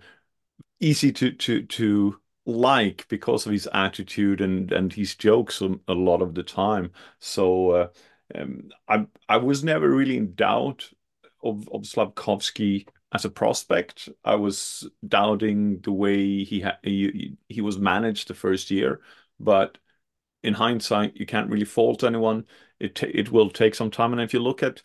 easy 0.78 1.10
to 1.12 1.32
to 1.32 1.62
to 1.62 2.20
like 2.46 3.06
because 3.08 3.44
of 3.44 3.52
his 3.52 3.68
attitude 3.74 4.40
and 4.40 4.70
and 4.72 4.92
his 4.92 5.16
jokes 5.16 5.60
a, 5.62 5.74
a 5.88 5.94
lot 5.94 6.22
of 6.22 6.34
the 6.34 6.44
time. 6.44 6.92
So 7.18 7.90
um, 8.34 8.70
I 8.88 9.06
I 9.28 9.36
was 9.38 9.64
never 9.64 9.88
really 9.90 10.16
in 10.16 10.34
doubt 10.34 10.90
of 11.42 11.68
of 11.70 11.82
Slafkovsky 11.82 12.86
as 13.12 13.24
a 13.24 13.30
prospect. 13.30 14.08
I 14.24 14.34
was 14.36 14.88
doubting 15.06 15.80
the 15.80 15.92
way 15.92 16.44
he 16.44 16.60
ha- 16.60 16.78
he, 16.82 17.36
he 17.48 17.60
was 17.60 17.78
managed 17.78 18.28
the 18.28 18.34
first 18.34 18.70
year, 18.70 19.00
but 19.40 19.78
in 20.42 20.54
hindsight, 20.54 21.16
you 21.16 21.26
can't 21.26 21.50
really 21.50 21.64
fault 21.64 22.04
anyone. 22.04 22.46
It 22.80 22.94
t- 22.96 23.08
it 23.08 23.30
will 23.32 23.50
take 23.50 23.74
some 23.74 23.90
time, 23.90 24.12
and 24.12 24.22
if 24.22 24.32
you 24.34 24.40
look 24.40 24.62
at 24.62 24.82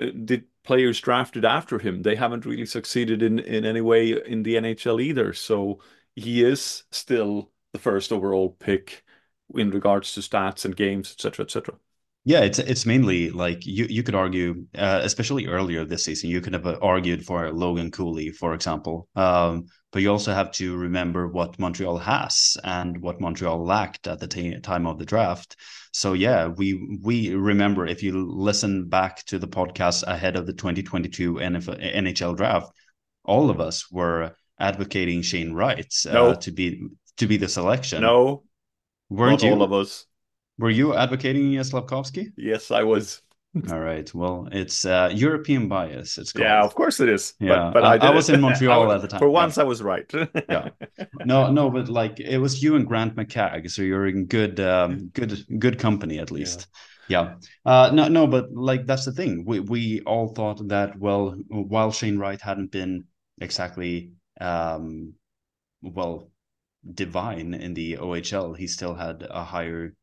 uh, 0.00 0.06
the 0.14 0.44
players 0.64 1.00
drafted 1.00 1.44
after 1.44 1.78
him, 1.78 2.02
they 2.02 2.16
haven't 2.16 2.46
really 2.46 2.66
succeeded 2.66 3.22
in 3.22 3.38
in 3.40 3.64
any 3.64 3.80
way 3.80 4.12
in 4.26 4.42
the 4.42 4.56
NHL 4.56 5.00
either. 5.00 5.32
So 5.32 5.80
he 6.16 6.44
is 6.44 6.84
still 6.90 7.52
the 7.72 7.78
first 7.78 8.12
overall 8.12 8.50
pick 8.50 9.04
in 9.54 9.70
regards 9.70 10.12
to 10.14 10.20
stats 10.20 10.64
and 10.64 10.76
games, 10.76 11.12
etc., 11.12 11.44
etc. 11.44 11.76
Yeah, 12.24 12.40
it's 12.40 12.58
it's 12.58 12.84
mainly 12.84 13.30
like 13.30 13.64
you 13.64 13.86
you 13.86 14.02
could 14.02 14.14
argue, 14.14 14.66
uh, 14.76 15.00
especially 15.02 15.46
earlier 15.46 15.86
this 15.86 16.04
season, 16.04 16.28
you 16.28 16.42
could 16.42 16.52
have 16.52 16.66
argued 16.82 17.24
for 17.24 17.50
Logan 17.50 17.90
Cooley, 17.90 18.30
for 18.30 18.52
example. 18.52 19.08
Um, 19.16 19.66
but 19.90 20.02
you 20.02 20.10
also 20.10 20.32
have 20.34 20.52
to 20.52 20.76
remember 20.76 21.28
what 21.28 21.58
Montreal 21.58 21.98
has 21.98 22.58
and 22.62 23.00
what 23.00 23.20
Montreal 23.20 23.64
lacked 23.64 24.06
at 24.06 24.20
the 24.20 24.28
t- 24.28 24.60
time 24.60 24.86
of 24.86 24.98
the 24.98 25.06
draft. 25.06 25.56
So 25.92 26.12
yeah, 26.12 26.48
we 26.48 26.98
we 27.02 27.34
remember 27.34 27.86
if 27.86 28.02
you 28.02 28.30
listen 28.30 28.88
back 28.88 29.24
to 29.26 29.38
the 29.38 29.48
podcast 29.48 30.04
ahead 30.06 30.36
of 30.36 30.46
the 30.46 30.52
2022 30.52 31.34
NFL, 31.34 31.96
NHL 31.96 32.36
draft, 32.36 32.70
all 33.24 33.48
of 33.48 33.60
us 33.60 33.90
were 33.90 34.32
advocating 34.58 35.22
Shane 35.22 35.54
Wright 35.54 35.92
uh, 36.06 36.12
no. 36.12 36.34
to 36.34 36.52
be 36.52 36.86
to 37.16 37.26
be 37.26 37.38
the 37.38 37.48
selection. 37.48 38.02
No, 38.02 38.44
weren't 39.08 39.42
Not 39.42 39.48
you? 39.48 39.54
all 39.54 39.62
of 39.62 39.72
us. 39.72 40.04
Were 40.60 40.68
you 40.68 40.94
advocating 40.94 41.52
Slafkovsky? 41.52 42.32
Yes, 42.36 42.70
I 42.70 42.82
was. 42.82 43.22
All 43.70 43.80
right. 43.80 44.12
Well, 44.14 44.46
it's 44.52 44.84
uh, 44.84 45.10
European 45.12 45.68
bias. 45.68 46.18
It's 46.18 46.32
called. 46.32 46.44
yeah, 46.44 46.62
of 46.62 46.74
course 46.74 47.00
it 47.00 47.08
is. 47.08 47.32
Yeah, 47.40 47.70
but, 47.72 47.80
but 47.80 47.84
I, 47.84 47.96
I, 47.96 48.10
I, 48.10 48.14
was 48.14 48.28
in 48.28 48.40
Montreal 48.46 48.92
at 48.92 49.00
the 49.00 49.08
time. 49.08 49.20
For 49.20 49.30
once, 49.30 49.56
yeah. 49.56 49.62
I 49.62 49.66
was 49.66 49.82
right. 49.82 50.08
yeah. 50.50 50.68
No, 51.24 51.50
no, 51.50 51.70
but 51.70 51.88
like 51.88 52.20
it 52.20 52.36
was 52.36 52.62
you 52.62 52.76
and 52.76 52.86
Grant 52.86 53.16
McCagg, 53.16 53.70
so 53.70 53.80
you're 53.80 54.06
in 54.06 54.26
good, 54.26 54.60
um, 54.60 55.08
good, 55.14 55.44
good 55.58 55.78
company 55.78 56.18
at 56.18 56.30
least. 56.30 56.66
Yeah. 57.08 57.36
yeah. 57.64 57.72
Uh, 57.72 57.90
no, 57.94 58.08
no, 58.08 58.26
but 58.26 58.52
like 58.52 58.84
that's 58.84 59.06
the 59.06 59.12
thing. 59.12 59.44
We 59.46 59.60
we 59.60 60.02
all 60.02 60.28
thought 60.28 60.68
that 60.68 60.98
well, 60.98 61.40
while 61.48 61.90
Shane 61.90 62.18
Wright 62.18 62.40
hadn't 62.40 62.70
been 62.70 63.04
exactly 63.40 64.12
um, 64.42 65.14
well 65.80 66.30
divine 66.94 67.54
in 67.54 67.72
the 67.72 67.94
OHL, 67.94 68.56
he 68.56 68.66
still 68.66 68.94
had 68.94 69.26
a 69.28 69.42
higher 69.42 69.94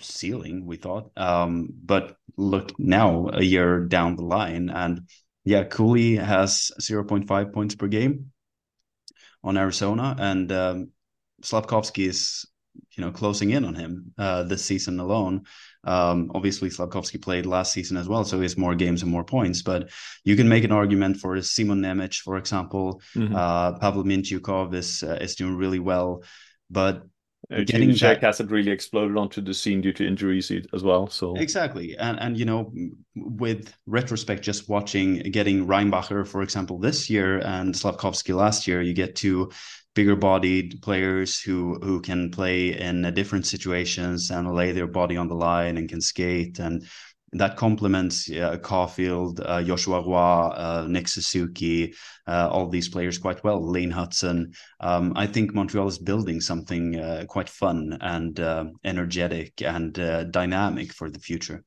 ceiling, 0.00 0.66
we 0.66 0.76
thought. 0.76 1.10
Um, 1.16 1.68
but 1.84 2.16
look 2.36 2.78
now, 2.78 3.28
a 3.32 3.42
year 3.42 3.80
down 3.80 4.16
the 4.16 4.24
line, 4.24 4.70
and 4.70 5.08
yeah, 5.44 5.64
Cooley 5.64 6.16
has 6.16 6.70
0.5 6.80 7.52
points 7.52 7.74
per 7.74 7.86
game 7.86 8.32
on 9.42 9.56
Arizona, 9.58 10.16
and 10.18 10.50
um, 10.52 10.88
Slafkovsky 11.42 12.08
is 12.08 12.46
you 12.96 13.04
know 13.04 13.10
closing 13.10 13.50
in 13.50 13.64
on 13.64 13.74
him 13.74 14.12
uh, 14.18 14.42
this 14.44 14.64
season 14.64 14.98
alone. 15.00 15.42
Um, 15.84 16.30
obviously, 16.34 16.70
Slafkovsky 16.70 17.20
played 17.20 17.46
last 17.46 17.72
season 17.72 17.96
as 17.96 18.08
well, 18.08 18.24
so 18.24 18.38
he 18.38 18.44
has 18.44 18.56
more 18.56 18.74
games 18.74 19.02
and 19.02 19.10
more 19.10 19.24
points. 19.24 19.62
But 19.62 19.90
you 20.24 20.34
can 20.34 20.48
make 20.48 20.64
an 20.64 20.72
argument 20.72 21.18
for 21.18 21.40
Simon 21.42 21.82
Nemec, 21.82 22.20
for 22.20 22.38
example. 22.38 23.02
Mm-hmm. 23.14 23.36
Uh, 23.36 23.78
Pavel 23.78 24.04
Mintyukov 24.04 24.74
is 24.74 25.02
uh, 25.02 25.18
is 25.20 25.36
doing 25.36 25.56
really 25.56 25.78
well, 25.78 26.22
but 26.70 27.04
Uh, 27.50 27.62
getting 27.64 27.92
Jack 27.92 28.20
that... 28.20 28.26
hasn't 28.26 28.50
really 28.50 28.70
exploded 28.70 29.16
onto 29.16 29.40
the 29.40 29.54
scene 29.54 29.80
due 29.80 29.92
to 29.92 30.06
injuries 30.06 30.50
as 30.72 30.82
well. 30.82 31.08
So 31.08 31.34
exactly, 31.36 31.96
and 31.96 32.18
and 32.20 32.38
you 32.38 32.44
know, 32.44 32.72
with 33.14 33.74
retrospect, 33.86 34.42
just 34.42 34.68
watching 34.68 35.18
getting 35.30 35.66
Reinbacher, 35.66 36.26
for 36.26 36.42
example, 36.42 36.78
this 36.78 37.10
year 37.10 37.38
and 37.38 37.74
Slafkovsky 37.74 38.34
last 38.34 38.66
year, 38.66 38.82
you 38.82 38.94
get 38.94 39.16
to 39.16 39.50
bigger 39.94 40.16
bodied 40.16 40.80
players 40.82 41.40
who 41.40 41.74
who 41.82 42.00
can 42.00 42.30
play 42.30 42.78
in 42.78 43.02
different 43.14 43.46
situations 43.46 44.30
and 44.30 44.52
lay 44.54 44.72
their 44.72 44.86
body 44.86 45.16
on 45.16 45.28
the 45.28 45.34
line 45.34 45.76
and 45.76 45.88
can 45.88 46.00
skate 46.00 46.58
and 46.58 46.84
that 47.34 47.56
complements 47.56 48.30
uh, 48.30 48.56
Caufield, 48.62 49.40
uh, 49.44 49.62
Joshua 49.62 50.00
Roy, 50.00 50.16
uh, 50.16 50.86
Nick 50.88 51.08
Suzuki, 51.08 51.94
uh, 52.26 52.48
all 52.50 52.68
these 52.68 52.88
players 52.88 53.18
quite 53.18 53.42
well. 53.44 53.60
Lane 53.60 53.92
Hutson. 53.92 54.54
Um, 54.80 55.12
I 55.16 55.26
think 55.26 55.54
Montreal 55.54 55.88
is 55.88 55.98
building 55.98 56.40
something 56.40 56.98
uh, 56.98 57.24
quite 57.28 57.48
fun 57.48 57.98
and 58.00 58.38
uh, 58.40 58.66
energetic 58.84 59.62
and 59.62 59.92
dynamic 60.30 60.92
for 60.92 61.10
the 61.10 61.18
future 61.18 61.64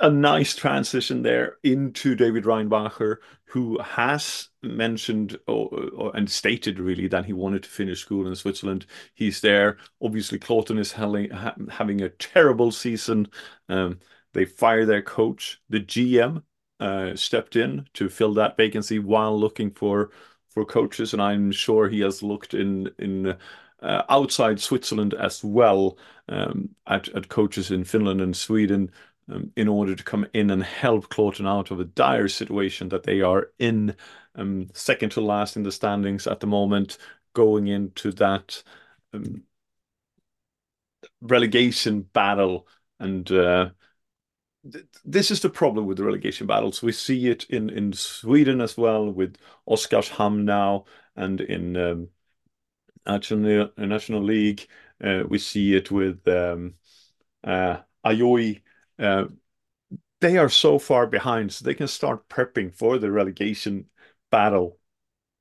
a 0.00 0.10
nice 0.10 0.54
transition 0.54 1.22
there 1.22 1.56
into 1.62 2.14
David 2.14 2.44
Reinbacher, 2.44 3.16
who 3.44 3.78
has 3.80 4.48
mentioned 4.62 5.38
or, 5.46 5.68
or, 5.94 6.16
and 6.16 6.30
stated 6.30 6.78
really 6.78 7.08
that 7.08 7.26
he 7.26 7.32
wanted 7.32 7.64
to 7.64 7.68
finish 7.68 8.00
school 8.00 8.26
in 8.26 8.34
Switzerland. 8.34 8.86
He's 9.14 9.40
there. 9.40 9.78
Obviously, 10.00 10.38
Kloten 10.38 10.78
is 10.78 10.92
having, 10.92 11.30
having 11.70 12.00
a 12.00 12.08
terrible 12.08 12.72
season. 12.72 13.28
Um, 13.68 14.00
they 14.32 14.44
fire 14.44 14.86
their 14.86 15.02
coach. 15.02 15.60
The 15.68 15.80
GM 15.80 16.42
uh, 16.80 17.14
stepped 17.14 17.56
in 17.56 17.86
to 17.94 18.08
fill 18.08 18.34
that 18.34 18.56
vacancy 18.56 18.98
while 18.98 19.38
looking 19.38 19.70
for 19.70 20.10
for 20.48 20.66
coaches, 20.66 21.14
and 21.14 21.22
I'm 21.22 21.50
sure 21.50 21.88
he 21.88 22.00
has 22.00 22.22
looked 22.22 22.54
in 22.54 22.90
in. 22.98 23.36
Uh, 23.80 24.04
outside 24.08 24.60
Switzerland 24.60 25.12
as 25.14 25.42
well 25.42 25.98
um, 26.28 26.68
at, 26.86 27.08
at 27.16 27.28
coaches 27.28 27.72
in 27.72 27.82
Finland 27.82 28.20
and 28.20 28.36
Sweden 28.36 28.88
um, 29.28 29.52
in 29.56 29.68
order 29.68 29.94
to 29.94 30.04
come 30.04 30.26
in 30.34 30.50
and 30.50 30.62
help 30.62 31.08
Kloten 31.08 31.46
out 31.48 31.70
of 31.70 31.80
a 31.80 31.84
dire 31.84 32.28
situation 32.28 32.88
that 32.90 33.04
they 33.04 33.20
are 33.20 33.48
in, 33.58 33.96
um, 34.34 34.68
second 34.74 35.10
to 35.10 35.20
last 35.20 35.56
in 35.56 35.62
the 35.62 35.72
standings 35.72 36.26
at 36.26 36.40
the 36.40 36.46
moment, 36.46 36.98
going 37.34 37.68
into 37.68 38.12
that 38.12 38.62
um, 39.12 39.42
relegation 41.20 42.02
battle. 42.02 42.66
And 43.00 43.30
uh, 43.30 43.70
th- 44.70 44.84
this 45.04 45.30
is 45.30 45.40
the 45.40 45.50
problem 45.50 45.86
with 45.86 45.96
the 45.98 46.04
relegation 46.04 46.46
battles. 46.46 46.82
We 46.82 46.92
see 46.92 47.28
it 47.28 47.44
in, 47.50 47.70
in 47.70 47.92
Sweden 47.92 48.60
as 48.60 48.76
well 48.76 49.10
with 49.10 49.36
Oskarshamn 49.68 50.44
now 50.44 50.84
and 51.16 51.40
in 51.40 51.76
um, 51.76 52.08
national, 53.06 53.70
national 53.76 54.22
League. 54.22 54.66
Uh, 55.02 55.24
we 55.28 55.38
see 55.38 55.74
it 55.74 55.90
with 55.90 56.26
um, 56.28 56.74
uh, 57.44 57.78
Ajoie 58.04 58.62
uh, 59.02 59.24
they 60.20 60.38
are 60.38 60.48
so 60.48 60.78
far 60.78 61.06
behind, 61.06 61.52
so 61.52 61.64
they 61.64 61.74
can 61.74 61.88
start 61.88 62.28
prepping 62.28 62.74
for 62.74 62.98
the 62.98 63.10
relegation 63.10 63.86
battle. 64.30 64.78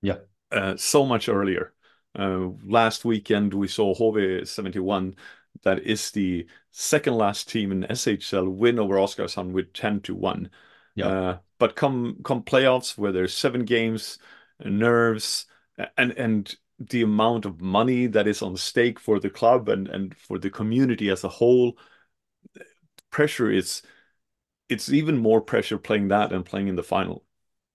Yeah, 0.01 0.17
uh, 0.51 0.75
so 0.77 1.05
much 1.05 1.29
earlier. 1.29 1.73
Uh, 2.17 2.49
last 2.65 3.05
weekend 3.05 3.53
we 3.53 3.67
saw 3.67 3.93
HV 3.93 4.47
seventy 4.47 4.79
one, 4.79 5.15
that 5.63 5.79
is 5.79 6.11
the 6.11 6.47
second 6.71 7.15
last 7.15 7.49
team 7.49 7.71
in 7.71 7.85
SHL, 7.89 8.51
win 8.51 8.79
over 8.79 8.95
Oskarshamn 8.95 9.51
with 9.51 9.71
ten 9.73 10.01
to 10.01 10.15
one. 10.15 10.49
Yeah, 10.95 11.07
uh, 11.07 11.37
but 11.59 11.75
come 11.75 12.17
come 12.23 12.43
playoffs 12.43 12.97
where 12.97 13.11
there's 13.11 13.33
seven 13.33 13.65
games, 13.65 14.17
nerves, 14.59 15.45
and 15.97 16.11
and 16.13 16.55
the 16.79 17.03
amount 17.03 17.45
of 17.45 17.61
money 17.61 18.07
that 18.07 18.27
is 18.27 18.41
on 18.41 18.57
stake 18.57 18.99
for 18.99 19.19
the 19.19 19.29
club 19.29 19.69
and 19.69 19.87
and 19.87 20.17
for 20.17 20.39
the 20.39 20.49
community 20.49 21.09
as 21.09 21.23
a 21.23 21.29
whole 21.29 21.77
pressure 23.11 23.51
is 23.51 23.81
it's 24.69 24.89
even 24.91 25.17
more 25.17 25.41
pressure 25.41 25.77
playing 25.77 26.07
that 26.07 26.31
and 26.31 26.45
playing 26.45 26.69
in 26.69 26.75
the 26.75 26.83
final. 26.83 27.23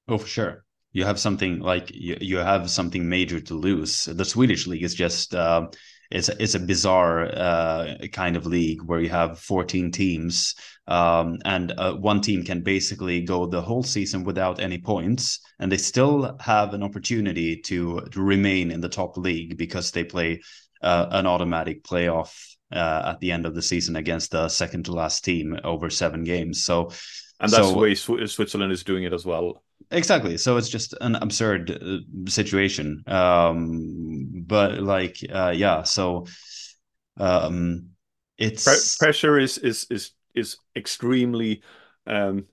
Oh, 0.08 0.18
for 0.18 0.26
sure. 0.26 0.64
You 0.92 1.04
have 1.04 1.20
something 1.20 1.60
like 1.60 1.90
you, 1.92 2.16
you 2.20 2.38
have 2.38 2.70
something 2.70 3.08
major 3.08 3.40
to 3.40 3.54
lose. 3.54 4.04
The 4.04 4.24
Swedish 4.24 4.66
league 4.66 4.82
is 4.82 4.94
just 4.94 5.34
uh, 5.34 5.68
it's 6.10 6.28
a, 6.28 6.42
it's 6.42 6.54
a 6.54 6.60
bizarre 6.60 7.26
uh, 7.26 7.96
kind 8.12 8.36
of 8.36 8.46
league 8.46 8.82
where 8.82 9.00
you 9.00 9.08
have 9.08 9.38
14 9.38 9.90
teams 9.90 10.54
um, 10.86 11.38
and 11.44 11.72
uh, 11.78 11.94
one 11.94 12.20
team 12.20 12.44
can 12.44 12.62
basically 12.62 13.20
go 13.22 13.46
the 13.46 13.60
whole 13.60 13.82
season 13.82 14.24
without 14.24 14.60
any 14.60 14.78
points 14.78 15.40
and 15.58 15.70
they 15.70 15.76
still 15.76 16.36
have 16.40 16.74
an 16.74 16.82
opportunity 16.82 17.56
to, 17.56 18.00
to 18.12 18.22
remain 18.22 18.70
in 18.70 18.80
the 18.80 18.88
top 18.88 19.16
league 19.16 19.56
because 19.56 19.90
they 19.90 20.04
play 20.04 20.40
uh, 20.82 21.06
an 21.10 21.26
automatic 21.26 21.82
playoff 21.82 22.55
uh, 22.72 23.12
at 23.12 23.20
the 23.20 23.32
end 23.32 23.46
of 23.46 23.54
the 23.54 23.62
season 23.62 23.96
against 23.96 24.30
the 24.30 24.48
second 24.48 24.84
to 24.86 24.92
last 24.92 25.24
team 25.24 25.58
over 25.64 25.90
seven 25.90 26.24
games. 26.24 26.64
So, 26.64 26.90
and 27.40 27.50
that's 27.50 27.68
so, 27.68 27.72
the 27.72 27.78
way 27.78 27.94
Switzerland 27.94 28.72
is 28.72 28.84
doing 28.84 29.04
it 29.04 29.12
as 29.12 29.24
well. 29.24 29.62
Exactly. 29.90 30.36
So 30.36 30.56
it's 30.56 30.68
just 30.68 30.94
an 31.00 31.14
absurd 31.16 31.70
uh, 31.70 32.30
situation. 32.30 33.04
Um, 33.06 34.44
but 34.46 34.80
like, 34.80 35.18
uh, 35.32 35.52
yeah. 35.54 35.82
So, 35.82 36.26
um, 37.18 37.90
it's 38.38 38.64
Pre- 38.64 39.06
pressure 39.06 39.38
is 39.38 39.58
is 39.58 39.86
is 39.90 40.12
is 40.34 40.58
extremely 40.76 41.62
um 42.06 42.46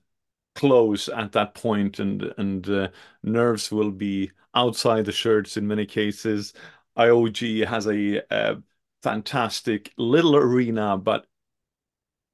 close 0.54 1.08
at 1.08 1.32
that 1.32 1.54
point, 1.54 1.98
and 1.98 2.32
and 2.38 2.68
uh, 2.68 2.88
nerves 3.22 3.70
will 3.70 3.90
be 3.90 4.30
outside 4.54 5.04
the 5.04 5.12
shirts 5.12 5.56
in 5.56 5.66
many 5.66 5.86
cases. 5.86 6.52
IOG 6.96 7.66
has 7.66 7.86
a 7.86 8.22
uh, 8.32 8.54
fantastic 9.04 9.92
little 9.98 10.34
arena, 10.34 10.96
but 10.96 11.26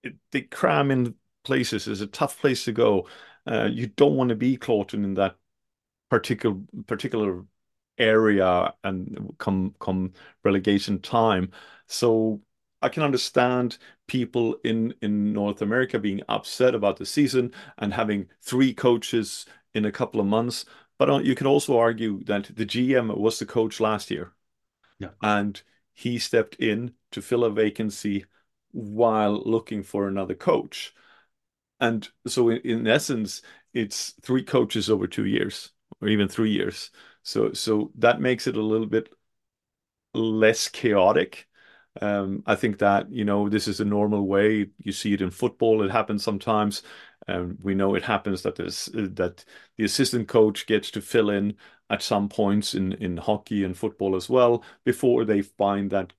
it, 0.04 0.14
they 0.30 0.42
cram 0.42 0.90
in 0.92 1.16
places. 1.44 1.88
It's 1.88 2.00
a 2.00 2.06
tough 2.06 2.38
place 2.38 2.64
to 2.64 2.72
go. 2.72 3.08
Uh, 3.44 3.68
you 3.70 3.88
don't 3.88 4.14
want 4.14 4.30
to 4.30 4.36
be 4.36 4.56
Kloten 4.56 5.04
in 5.04 5.14
that 5.14 5.36
particular 6.08 6.56
particular 6.86 7.44
area 7.98 8.72
and 8.84 9.34
come 9.38 9.74
come 9.80 10.12
relegation 10.44 11.00
time. 11.00 11.50
So 11.88 12.40
I 12.82 12.88
can 12.88 13.02
understand 13.02 13.78
people 14.06 14.56
in 14.64 14.94
in 15.02 15.32
North 15.32 15.62
America 15.62 15.98
being 15.98 16.22
upset 16.28 16.74
about 16.74 16.98
the 16.98 17.06
season 17.06 17.52
and 17.78 17.92
having 17.92 18.28
three 18.42 18.72
coaches 18.72 19.44
in 19.74 19.86
a 19.86 19.92
couple 19.92 20.20
of 20.20 20.26
months. 20.26 20.64
But 20.98 21.10
uh, 21.10 21.18
you 21.18 21.34
can 21.34 21.48
also 21.48 21.78
argue 21.78 22.22
that 22.24 22.54
the 22.54 22.66
GM 22.66 23.16
was 23.16 23.38
the 23.38 23.46
coach 23.46 23.80
last 23.80 24.10
year. 24.10 24.32
Yeah. 25.00 25.08
And 25.22 25.60
he 26.00 26.18
stepped 26.18 26.56
in 26.56 26.94
to 27.12 27.22
fill 27.22 27.44
a 27.44 27.50
vacancy 27.50 28.24
while 28.72 29.42
looking 29.44 29.82
for 29.82 30.08
another 30.08 30.34
coach. 30.34 30.94
And 31.80 32.08
so, 32.26 32.50
in, 32.50 32.58
in 32.58 32.86
essence, 32.86 33.42
it's 33.74 34.12
three 34.22 34.42
coaches 34.44 34.90
over 34.90 35.06
two 35.06 35.26
years 35.26 35.72
or 36.00 36.08
even 36.08 36.28
three 36.28 36.52
years. 36.52 36.90
So, 37.22 37.52
so 37.52 37.92
that 37.96 38.20
makes 38.20 38.46
it 38.46 38.56
a 38.56 38.62
little 38.62 38.86
bit 38.86 39.10
less 40.14 40.68
chaotic. 40.68 41.46
Um, 42.00 42.42
I 42.46 42.54
think 42.54 42.78
that 42.78 43.10
you 43.10 43.24
know 43.24 43.48
this 43.48 43.66
is 43.68 43.80
a 43.80 43.84
normal 43.84 44.26
way. 44.26 44.70
You 44.78 44.92
see 44.92 45.12
it 45.14 45.20
in 45.22 45.30
football; 45.30 45.82
it 45.82 45.90
happens 45.90 46.22
sometimes. 46.22 46.82
Um, 47.28 47.58
we 47.60 47.74
know 47.74 47.94
it 47.94 48.04
happens 48.04 48.42
that 48.42 48.56
that 48.56 49.44
the 49.76 49.84
assistant 49.84 50.28
coach 50.28 50.66
gets 50.66 50.90
to 50.92 51.00
fill 51.00 51.30
in 51.30 51.56
at 51.90 52.02
some 52.02 52.28
points 52.28 52.74
in 52.74 52.92
in 52.94 53.16
hockey 53.16 53.64
and 53.64 53.76
football 53.76 54.16
as 54.16 54.30
well 54.30 54.64
before 54.84 55.24
they 55.24 55.42
find 55.42 55.90
that 55.90 56.12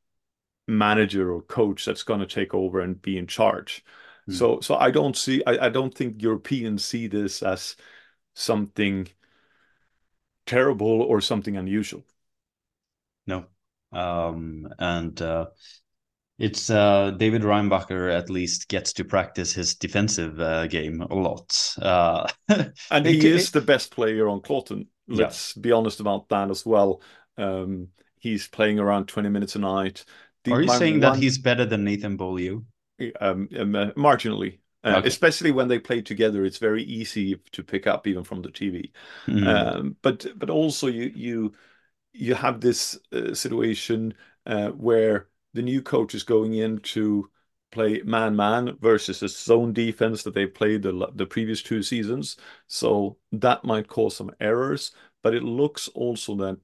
manager 0.67 1.33
or 1.33 1.41
coach 1.41 1.85
that's 1.85 2.03
going 2.03 2.19
to 2.19 2.25
take 2.25 2.53
over 2.53 2.81
and 2.81 3.01
be 3.01 3.17
in 3.17 3.25
charge. 3.27 3.83
Mm. 4.29 4.33
So 4.35 4.59
so 4.59 4.75
I 4.75 4.91
don't 4.91 5.17
see 5.17 5.41
I, 5.47 5.67
I 5.67 5.69
don't 5.69 5.93
think 5.93 6.21
Europeans 6.21 6.85
see 6.85 7.07
this 7.07 7.41
as 7.41 7.75
something 8.35 9.07
terrible 10.45 11.01
or 11.01 11.21
something 11.21 11.57
unusual. 11.57 12.03
No. 13.25 13.45
Um 13.91 14.67
and 14.77 15.21
uh 15.21 15.47
it's 16.41 16.71
uh, 16.71 17.11
David 17.11 17.43
Reinbacher 17.43 18.11
at 18.11 18.31
least 18.31 18.67
gets 18.67 18.93
to 18.93 19.03
practice 19.03 19.53
his 19.53 19.75
defensive 19.75 20.41
uh, 20.41 20.65
game 20.65 20.99
a 21.01 21.13
lot. 21.13 21.75
Uh, 21.79 22.27
and 22.89 23.05
he 23.05 23.27
is 23.27 23.51
the 23.51 23.61
best 23.61 23.91
player 23.91 24.27
on 24.27 24.41
Kloten. 24.41 24.87
Let's 25.11 25.55
yeah. 25.55 25.61
be 25.61 25.71
honest 25.71 25.99
about 25.99 26.29
that 26.29 26.49
as 26.49 26.65
well. 26.65 27.01
Um, 27.37 27.89
he's 28.19 28.47
playing 28.47 28.79
around 28.79 29.07
20 29.07 29.29
minutes 29.29 29.55
a 29.55 29.59
night. 29.59 30.05
The, 30.43 30.53
Are 30.53 30.61
you 30.61 30.69
saying 30.69 30.93
one, 30.95 31.01
that 31.01 31.15
he's 31.17 31.37
better 31.37 31.65
than 31.65 31.83
Nathan 31.83 32.17
Beaulieu? 32.17 32.63
Um, 33.19 33.49
um, 33.57 33.75
uh, 33.75 33.91
marginally. 33.91 34.59
Uh, 34.83 34.95
okay. 34.97 35.07
Especially 35.07 35.51
when 35.51 35.67
they 35.67 35.79
play 35.79 36.01
together, 36.01 36.43
it's 36.43 36.57
very 36.57 36.83
easy 36.83 37.35
to 37.51 37.63
pick 37.63 37.85
up 37.85 38.07
even 38.07 38.23
from 38.23 38.41
the 38.41 38.49
TV. 38.49 38.91
Mm-hmm. 39.27 39.47
Um, 39.47 39.95
but 40.01 40.25
but 40.35 40.49
also 40.49 40.87
you 40.87 41.11
you 41.13 41.53
you 42.13 42.33
have 42.33 42.59
this 42.59 42.97
uh, 43.13 43.33
situation 43.33 44.15
uh, 44.45 44.69
where 44.69 45.27
the 45.53 45.61
new 45.61 45.81
coach 45.81 46.15
is 46.15 46.23
going 46.23 46.55
in 46.55 46.79
to 46.79 47.29
play 47.71 48.01
man 48.03 48.35
man 48.35 48.77
versus 48.81 49.23
a 49.23 49.27
zone 49.27 49.73
defense 49.73 50.23
that 50.23 50.33
they've 50.33 50.53
played 50.53 50.83
the, 50.83 51.11
the 51.15 51.25
previous 51.25 51.61
two 51.63 51.83
seasons. 51.83 52.37
So 52.67 53.17
that 53.31 53.63
might 53.63 53.87
cause 53.87 54.15
some 54.15 54.31
errors, 54.39 54.91
but 55.23 55.33
it 55.33 55.43
looks 55.43 55.87
also 55.89 56.35
that 56.35 56.59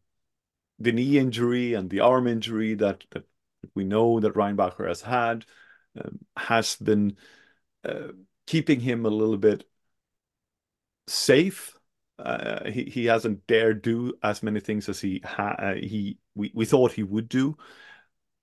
the 0.80 0.92
knee 0.92 1.18
injury 1.18 1.74
and 1.74 1.90
the 1.90 2.02
arm 2.02 2.28
injury 2.28 2.76
that, 2.76 3.04
that 3.12 3.24
we 3.76 3.84
know 3.84 4.20
that 4.20 4.36
Reinbacher 4.36 4.88
has 4.88 5.02
had 5.02 5.46
um, 6.00 6.20
has 6.36 6.76
been 6.76 7.18
uh, 7.84 8.10
keeping 8.46 8.80
him 8.80 9.06
a 9.06 9.10
little 9.10 9.38
bit 9.38 9.66
safe. 11.08 11.74
Uh, 12.20 12.70
he 12.70 12.84
he 12.86 13.06
hasn't 13.06 13.46
dared 13.48 13.82
do 13.82 14.14
as 14.24 14.42
many 14.42 14.60
things 14.60 14.90
as 14.90 15.00
he 15.00 15.22
ha- 15.24 15.56
uh, 15.60 15.76
he 15.76 16.18
we, 16.36 16.52
we 16.54 16.66
thought 16.66 16.92
he 16.92 17.04
would 17.04 17.30
do, 17.30 17.56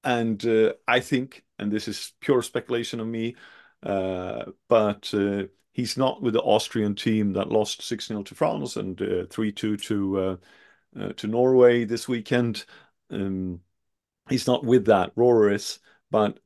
and 0.04 0.44
uh, 0.46 0.74
I 0.86 1.00
think, 1.00 1.43
and 1.58 1.70
this 1.70 1.88
is 1.88 2.12
pure 2.20 2.42
speculation 2.42 3.00
of 3.00 3.06
me, 3.06 3.36
uh, 3.82 4.44
but 4.68 5.12
uh, 5.14 5.44
he's 5.72 5.96
not 5.96 6.22
with 6.22 6.34
the 6.34 6.42
Austrian 6.42 6.94
team 6.94 7.32
that 7.34 7.50
lost 7.50 7.82
six 7.82 8.06
0 8.08 8.22
to 8.24 8.34
France 8.34 8.76
and 8.76 8.98
three 9.30 9.52
two 9.52 9.76
to 9.76 10.38
to 11.16 11.26
Norway 11.26 11.84
this 11.84 12.06
weekend. 12.06 12.64
Um, 13.10 13.60
he's 14.28 14.46
not 14.46 14.64
with 14.64 14.86
that. 14.86 15.14
Rohrer 15.16 15.52
is, 15.54 15.80
but 16.10 16.38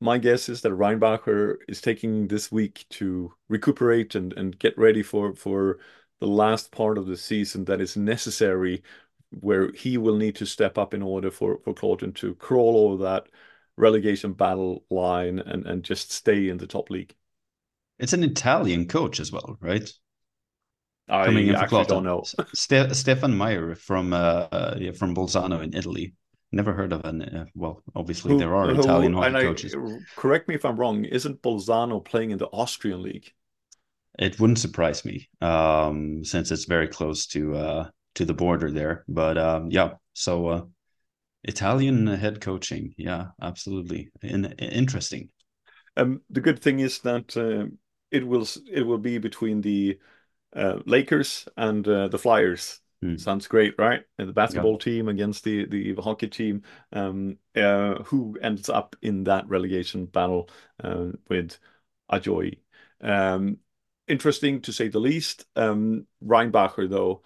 my 0.00 0.18
guess 0.18 0.48
is 0.48 0.60
that 0.62 0.72
Reinbacher 0.72 1.56
is 1.68 1.80
taking 1.80 2.28
this 2.28 2.52
week 2.52 2.84
to 2.90 3.32
recuperate 3.48 4.14
and, 4.14 4.32
and 4.34 4.58
get 4.58 4.76
ready 4.76 5.02
for, 5.02 5.34
for 5.34 5.78
the 6.20 6.26
last 6.26 6.72
part 6.72 6.98
of 6.98 7.06
the 7.06 7.16
season 7.16 7.64
that 7.64 7.80
is 7.80 7.96
necessary, 7.96 8.82
where 9.30 9.72
he 9.72 9.96
will 9.98 10.16
need 10.16 10.36
to 10.36 10.46
step 10.46 10.78
up 10.78 10.94
in 10.94 11.02
order 11.02 11.30
for, 11.30 11.58
for 11.64 11.74
Kloten 11.74 12.14
to 12.16 12.34
crawl 12.36 12.76
over 12.76 13.02
that 13.04 13.28
relegation 13.76 14.32
battle 14.32 14.84
line 14.90 15.38
and, 15.38 15.66
and 15.66 15.82
just 15.82 16.12
stay 16.12 16.48
in 16.48 16.58
the 16.58 16.66
top 16.66 16.90
league. 16.90 17.14
It's 17.98 18.12
an 18.12 18.24
Italian 18.24 18.86
coach 18.88 19.20
as 19.20 19.30
well, 19.30 19.56
right? 19.60 19.90
I 21.08 21.26
Coming 21.26 21.48
in 21.48 21.54
actually 21.54 21.84
don't 21.84 22.04
know. 22.04 22.22
Ste- 22.54 22.94
Stefan 22.94 23.36
Mair 23.36 23.74
from 23.74 24.12
uh, 24.12 24.48
uh, 24.50 24.92
from 24.92 25.14
Bolzano 25.14 25.62
in 25.62 25.74
Italy. 25.74 26.14
Never 26.50 26.72
heard 26.72 26.92
of 26.92 27.04
an. 27.04 27.22
Uh, 27.22 27.44
well, 27.54 27.82
obviously 27.94 28.32
who, 28.32 28.38
there 28.38 28.54
are 28.54 28.68
who, 28.68 28.80
Italian 28.80 29.12
hockey 29.12 29.36
I, 29.36 29.42
coaches. 29.42 29.76
Correct 30.16 30.48
me 30.48 30.54
if 30.54 30.64
I'm 30.64 30.76
wrong. 30.76 31.04
Isn't 31.04 31.42
Bolzano 31.42 32.02
playing 32.02 32.30
in 32.30 32.38
the 32.38 32.46
Austrian 32.46 33.02
league? 33.02 33.30
It 34.18 34.38
wouldn't 34.40 34.60
surprise 34.60 35.04
me, 35.04 35.28
um, 35.40 36.24
since 36.24 36.50
it's 36.50 36.66
very 36.66 36.88
close 36.88 37.26
to 37.28 37.56
uh, 37.56 37.88
to 38.14 38.24
the 38.24 38.34
border 38.34 38.70
there. 38.70 39.04
But 39.08 39.36
um, 39.36 39.70
yeah, 39.70 39.94
so 40.14 40.46
uh, 40.46 40.62
Italian 41.44 42.06
head 42.06 42.40
coaching, 42.40 42.94
yeah, 42.96 43.28
absolutely, 43.40 44.10
In, 44.22 44.46
interesting. 44.58 45.30
Um, 45.96 46.22
the 46.30 46.40
good 46.40 46.60
thing 46.60 46.80
is 46.80 47.00
that 47.00 47.36
uh, 47.36 47.70
it 48.10 48.26
will 48.26 48.46
it 48.70 48.82
will 48.82 48.98
be 48.98 49.18
between 49.18 49.60
the 49.60 49.98
uh, 50.54 50.80
Lakers 50.86 51.46
and 51.56 51.86
uh, 51.86 52.08
the 52.08 52.18
Flyers 52.18 52.80
Mm. 53.04 53.20
Sounds 53.20 53.46
great, 53.46 53.74
right? 53.78 54.02
And 54.18 54.28
the 54.28 54.32
basketball 54.32 54.72
yeah. 54.72 54.84
team 54.84 55.08
against 55.08 55.44
the 55.44 55.66
the 55.66 55.94
hockey 56.00 56.28
team, 56.28 56.62
um, 56.92 57.36
uh, 57.54 58.02
who 58.04 58.38
ends 58.40 58.68
up 58.68 58.96
in 59.02 59.24
that 59.24 59.48
relegation 59.48 60.06
battle 60.06 60.48
uh, 60.82 61.08
with 61.28 61.58
Ajoie. 62.10 62.58
Um, 63.02 63.58
interesting 64.08 64.62
to 64.62 64.72
say 64.72 64.88
the 64.88 65.00
least. 65.00 65.44
Um, 65.54 66.06
Reinbacher, 66.24 66.88
though, 66.88 67.22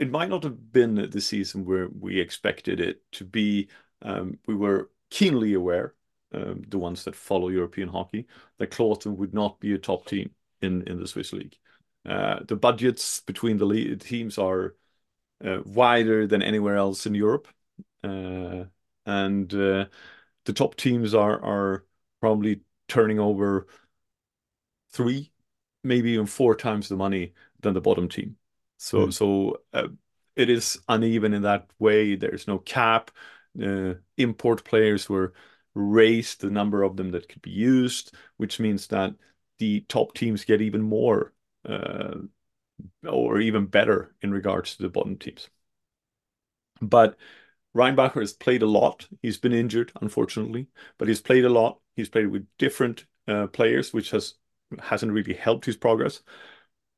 it 0.00 0.10
might 0.10 0.30
not 0.30 0.42
have 0.44 0.72
been 0.72 0.94
the 1.10 1.20
season 1.20 1.64
where 1.66 1.88
we 1.88 2.18
expected 2.18 2.80
it 2.80 3.02
to 3.12 3.24
be. 3.24 3.68
Um, 4.00 4.38
we 4.46 4.54
were 4.54 4.90
keenly 5.10 5.52
aware, 5.52 5.94
um, 6.32 6.62
the 6.68 6.78
ones 6.78 7.04
that 7.04 7.14
follow 7.14 7.50
European 7.50 7.88
hockey, 7.90 8.26
that 8.58 8.70
Kloten 8.70 9.16
would 9.16 9.34
not 9.34 9.60
be 9.60 9.74
a 9.74 9.78
top 9.78 10.06
team 10.06 10.30
in 10.62 10.82
in 10.88 10.98
the 10.98 11.06
Swiss 11.06 11.34
league. 11.34 11.56
Uh, 12.06 12.40
the 12.48 12.56
budgets 12.56 13.20
between 13.20 13.58
the 13.58 13.96
teams 13.96 14.38
are 14.38 14.74
uh, 15.44 15.58
wider 15.66 16.26
than 16.26 16.42
anywhere 16.42 16.76
else 16.76 17.06
in 17.06 17.14
Europe, 17.14 17.48
uh, 18.02 18.64
and 19.06 19.52
uh, 19.54 19.86
the 20.46 20.52
top 20.54 20.76
teams 20.76 21.14
are 21.14 21.42
are 21.44 21.86
probably 22.20 22.62
turning 22.88 23.18
over 23.20 23.66
three, 24.92 25.32
maybe 25.84 26.12
even 26.12 26.26
four 26.26 26.54
times 26.56 26.88
the 26.88 26.96
money 26.96 27.34
than 27.60 27.74
the 27.74 27.80
bottom 27.82 28.08
team. 28.08 28.36
So 28.80 29.06
mm. 29.06 29.12
so 29.12 29.58
uh, 29.74 29.88
it 30.36 30.48
is 30.48 30.80
uneven 30.88 31.34
in 31.34 31.42
that 31.42 31.70
way. 31.78 32.16
There's 32.16 32.48
no 32.48 32.58
cap. 32.58 33.10
Uh, 33.62 33.94
import 34.16 34.64
players 34.64 35.08
were 35.08 35.34
raised 35.74 36.40
the 36.40 36.50
number 36.50 36.82
of 36.82 36.96
them 36.96 37.10
that 37.10 37.28
could 37.28 37.42
be 37.42 37.50
used, 37.50 38.14
which 38.38 38.58
means 38.58 38.86
that 38.86 39.14
the 39.58 39.80
top 39.82 40.14
teams 40.14 40.46
get 40.46 40.62
even 40.62 40.80
more 40.80 41.34
uh, 41.68 42.14
or 43.06 43.38
even 43.38 43.66
better 43.66 44.14
in 44.22 44.32
regards 44.32 44.76
to 44.76 44.82
the 44.82 44.88
bottom 44.88 45.18
teams. 45.18 45.50
But 46.80 47.18
Reinbacher 47.76 48.20
has 48.20 48.32
played 48.32 48.62
a 48.62 48.66
lot. 48.66 49.06
He's 49.20 49.36
been 49.36 49.52
injured, 49.52 49.92
unfortunately, 50.00 50.68
but 50.96 51.06
he's 51.06 51.20
played 51.20 51.44
a 51.44 51.50
lot. 51.50 51.80
He's 51.96 52.08
played 52.08 52.28
with 52.28 52.46
different 52.56 53.04
uh, 53.28 53.48
players, 53.48 53.92
which 53.92 54.10
has 54.12 54.34
hasn't 54.80 55.12
really 55.12 55.34
helped 55.34 55.66
his 55.66 55.76
progress. 55.76 56.22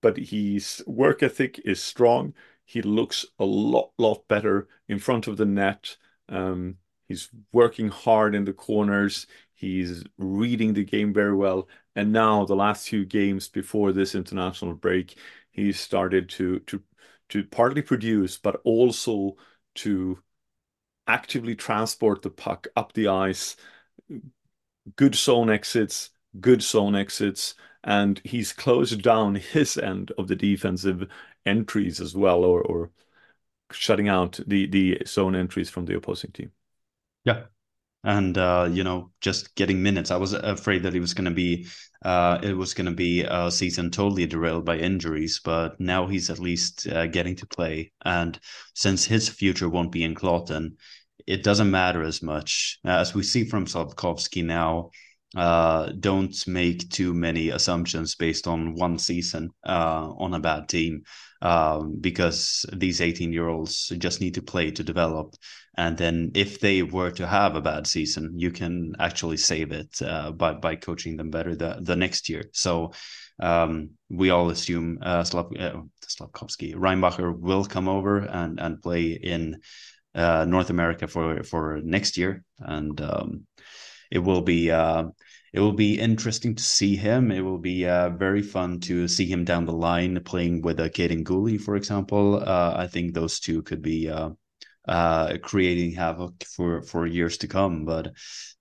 But 0.03 0.19
his 0.19 0.83
work 0.87 1.23
ethic 1.23 1.61
is 1.65 1.83
strong. 1.83 2.35
He 2.67 2.83
looks 2.83 3.25
a 3.39 3.45
lot, 3.45 3.93
lot 3.99 4.29
better 4.29 4.69
in 4.89 4.99
front 4.99 5.27
of 5.29 5.39
the 5.39 5.47
net. 5.47 5.97
Um, 6.29 6.79
he's 7.09 7.31
working 7.53 7.89
hard 7.89 8.35
in 8.35 8.45
the 8.45 8.53
corners. 8.53 9.27
He's 9.55 10.05
reading 10.19 10.75
the 10.75 10.85
game 10.85 11.13
very 11.15 11.35
well. 11.35 11.69
And 11.97 12.13
now, 12.13 12.45
the 12.45 12.57
last 12.57 12.89
few 12.89 13.05
games 13.07 13.49
before 13.49 13.93
this 13.93 14.15
international 14.15 14.75
break, 14.75 15.19
he 15.51 15.73
started 15.73 16.29
to 16.31 16.61
to 16.61 16.83
to 17.31 17.45
partly 17.45 17.83
produce, 17.83 18.39
but 18.39 18.61
also 18.65 19.37
to 19.77 20.19
actively 21.07 21.55
transport 21.57 22.23
the 22.23 22.31
puck 22.31 22.69
up 22.77 22.93
the 22.95 23.09
ice. 23.09 23.57
Good 24.97 25.15
zone 25.15 25.51
exits, 25.51 26.11
good 26.41 26.63
zone 26.63 26.95
exits, 26.97 27.55
and 27.85 28.21
he's 28.25 28.53
closed 28.53 29.03
down 29.03 29.35
his 29.37 29.77
end 29.77 30.13
of 30.19 30.29
the 30.29 30.37
defensive 30.37 31.09
entries 31.47 32.01
as 32.01 32.15
well, 32.15 32.45
or 32.45 32.63
or 32.63 32.91
shutting 33.71 34.09
out 34.09 34.39
the 34.47 34.67
the 34.67 35.03
zone 35.07 35.35
entries 35.35 35.71
from 35.71 35.87
the 35.87 35.97
opposing 35.97 36.33
team. 36.33 36.53
Yeah, 37.25 37.45
and 38.05 38.37
uh, 38.37 38.69
you 38.71 38.85
know 38.85 39.11
just 39.21 39.55
getting 39.55 39.83
minutes. 39.83 40.11
I 40.11 40.17
was 40.17 40.33
afraid 40.33 40.83
that 40.83 40.95
it 40.95 41.01
was 41.01 41.15
going 41.15 41.27
to 41.27 41.31
be 41.31 41.67
uh, 42.05 42.39
it 42.43 42.57
was 42.57 42.75
going 42.75 42.87
to 42.87 42.93
be 42.93 43.23
a 43.23 43.51
season 43.51 43.91
totally 43.91 44.27
derailed 44.27 44.65
by 44.65 44.77
injuries, 44.77 45.41
but 45.45 45.79
now 45.81 46.07
he's 46.07 46.31
at 46.31 46.39
least 46.41 46.87
uh, 46.89 47.07
getting 47.07 47.37
to 47.37 47.47
play. 47.47 47.93
And 48.05 48.39
since 48.75 49.05
his 49.05 49.29
future 49.29 49.69
won't 49.69 49.93
be 49.93 50.03
in 50.03 50.15
Kloten, 50.15 50.77
it 51.27 51.45
doesn't 51.45 51.71
matter 51.71 52.03
as 52.03 52.23
much 52.23 52.79
as 52.85 53.15
we 53.15 53.23
see 53.23 53.45
from 53.45 53.67
Slafkovsky 53.67 54.45
now. 54.45 54.91
Uh, 55.37 55.93
don't 55.99 56.47
make 56.47 56.91
too 56.91 57.15
many 57.15 57.49
assumptions 57.49 58.15
based 58.15 58.47
on 58.47 58.75
one 58.75 58.99
season 58.99 59.51
uh, 59.67 60.13
on 60.19 60.35
a 60.35 60.41
bad 60.41 60.69
team 60.69 61.03
um, 61.41 61.97
because 62.01 62.67
these 62.73 63.01
18 63.01 63.33
year 63.33 63.49
olds 63.49 63.89
just 63.99 64.21
need 64.21 64.35
to 64.35 64.43
play 64.43 64.71
to 64.71 64.85
develop. 64.85 65.35
And 65.77 65.97
then 65.97 66.33
if 66.35 66.61
they 66.61 66.83
were 66.83 67.11
to 67.13 67.27
have 67.27 67.57
a 67.57 67.63
bad 67.63 67.87
season, 67.87 68.39
you 68.39 68.51
can 68.51 68.93
actually 68.99 69.39
save 69.39 69.73
it 69.73 70.01
uh, 70.03 70.33
by, 70.33 70.53
by 70.53 70.77
coaching 70.77 71.17
them 71.17 71.31
better 71.31 71.55
the, 71.55 71.79
the 71.81 71.97
next 71.97 72.29
year. 72.29 72.45
So 72.53 72.93
um, 73.41 73.91
we 74.11 74.31
all 74.31 74.51
assume 74.51 74.99
uh, 75.01 75.25
Slav, 75.25 75.47
uh, 75.59 75.81
Slafkovsky, 76.07 76.75
Reinbacher 76.75 77.37
will 77.37 77.65
come 77.65 77.89
over 77.89 78.19
and, 78.19 78.61
and 78.61 78.83
play 78.83 79.13
in 79.13 79.61
uh, 80.15 80.45
North 80.47 80.69
America 80.69 81.09
for, 81.09 81.43
for 81.43 81.81
next 81.83 82.19
year. 82.19 82.45
And 82.59 83.01
um, 83.01 83.47
it 84.13 84.19
will 84.19 84.43
be 84.43 84.71
uh, 84.71 85.05
it 85.55 85.61
will 85.61 85.73
be 85.73 85.99
interesting 85.99 86.55
to 86.55 86.63
see 86.63 86.97
him. 86.97 87.33
It 87.33 87.41
will 87.41 87.59
be 87.59 87.87
uh, 87.87 88.11
very 88.11 88.43
fun 88.43 88.79
to 88.81 89.09
see 89.09 89.27
him 89.27 89.45
down 89.45 89.65
the 89.65 89.73
line 89.73 90.23
playing 90.23 90.63
with 90.63 90.81
a 90.81 90.85
uh, 90.85 90.89
Kaiden 90.89 91.25
Guhle, 91.25 91.61
for 91.61 91.77
example. 91.77 92.37
Uh, 92.37 92.75
I 92.77 92.87
think 92.87 93.15
those 93.15 93.41
two 93.41 93.63
could 93.63 93.81
be 93.81 94.11
uh, 94.11 94.31
uh, 94.87 95.39
creating 95.43 95.93
havoc 95.93 96.45
for 96.45 96.83
for 96.83 97.07
years 97.07 97.39
to 97.39 97.49
come. 97.49 97.87
But 97.87 98.13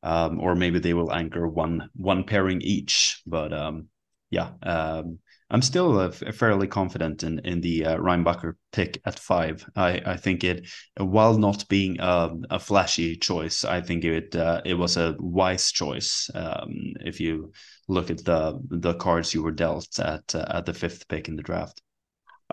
um, 0.03 0.39
or 0.39 0.55
maybe 0.55 0.79
they 0.79 0.93
will 0.93 1.13
anchor 1.13 1.47
one 1.47 1.89
one 1.95 2.23
pairing 2.23 2.61
each. 2.61 3.21
But 3.27 3.51
um, 3.51 3.87
yeah, 4.29 4.51
um, 4.63 5.19
I'm 5.51 5.61
still 5.61 5.99
uh, 5.99 6.11
fairly 6.11 6.65
confident 6.65 7.23
in 7.23 7.39
in 7.39 7.59
the 7.59 7.85
uh, 7.85 7.97
Reinbacher 7.97 8.53
pick 8.71 9.01
at 9.05 9.19
five. 9.19 9.69
I 9.75 10.01
I 10.05 10.15
think 10.15 10.45
it, 10.45 10.67
while 10.97 11.37
not 11.37 11.67
being 11.67 11.99
a, 11.99 12.29
a 12.49 12.57
flashy 12.57 13.17
choice, 13.17 13.65
I 13.65 13.81
think 13.81 14.05
it 14.05 14.33
uh, 14.33 14.61
it 14.63 14.75
was 14.75 14.95
a 14.95 15.15
wise 15.19 15.71
choice. 15.71 16.29
Um, 16.33 16.93
if 17.01 17.19
you 17.19 17.51
look 17.89 18.09
at 18.09 18.23
the 18.23 18.59
the 18.69 18.93
cards 18.93 19.33
you 19.33 19.43
were 19.43 19.51
dealt 19.51 19.99
at 19.99 20.33
uh, 20.33 20.45
at 20.47 20.65
the 20.65 20.73
fifth 20.73 21.07
pick 21.09 21.27
in 21.27 21.35
the 21.35 21.43
draft. 21.43 21.81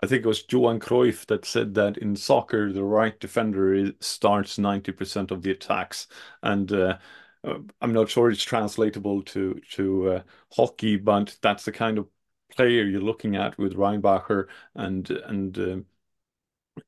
I 0.03 0.07
think 0.07 0.23
it 0.23 0.27
was 0.27 0.43
Johan 0.49 0.79
Cruyff 0.79 1.25
that 1.27 1.45
said 1.45 1.73
that 1.75 1.97
in 1.97 2.15
soccer, 2.15 2.71
the 2.71 2.83
right 2.83 3.19
defender 3.19 3.91
starts 3.99 4.57
90% 4.57 5.31
of 5.31 5.41
the 5.41 5.51
attacks. 5.51 6.07
And 6.41 6.71
uh, 6.71 6.97
uh, 7.43 7.55
I'm 7.81 7.91
not 7.91 8.09
sure 8.09 8.29
it's 8.29 8.43
translatable 8.43 9.23
to 9.23 9.59
to 9.71 10.11
uh, 10.11 10.21
hockey, 10.53 10.97
but 10.97 11.37
that's 11.41 11.65
the 11.65 11.71
kind 11.71 11.97
of 11.97 12.07
player 12.49 12.83
you're 12.85 13.01
looking 13.01 13.35
at 13.35 13.57
with 13.57 13.75
Reinbacher, 13.75 14.47
and 14.75 15.09
and 15.09 15.57
uh, 15.59 15.77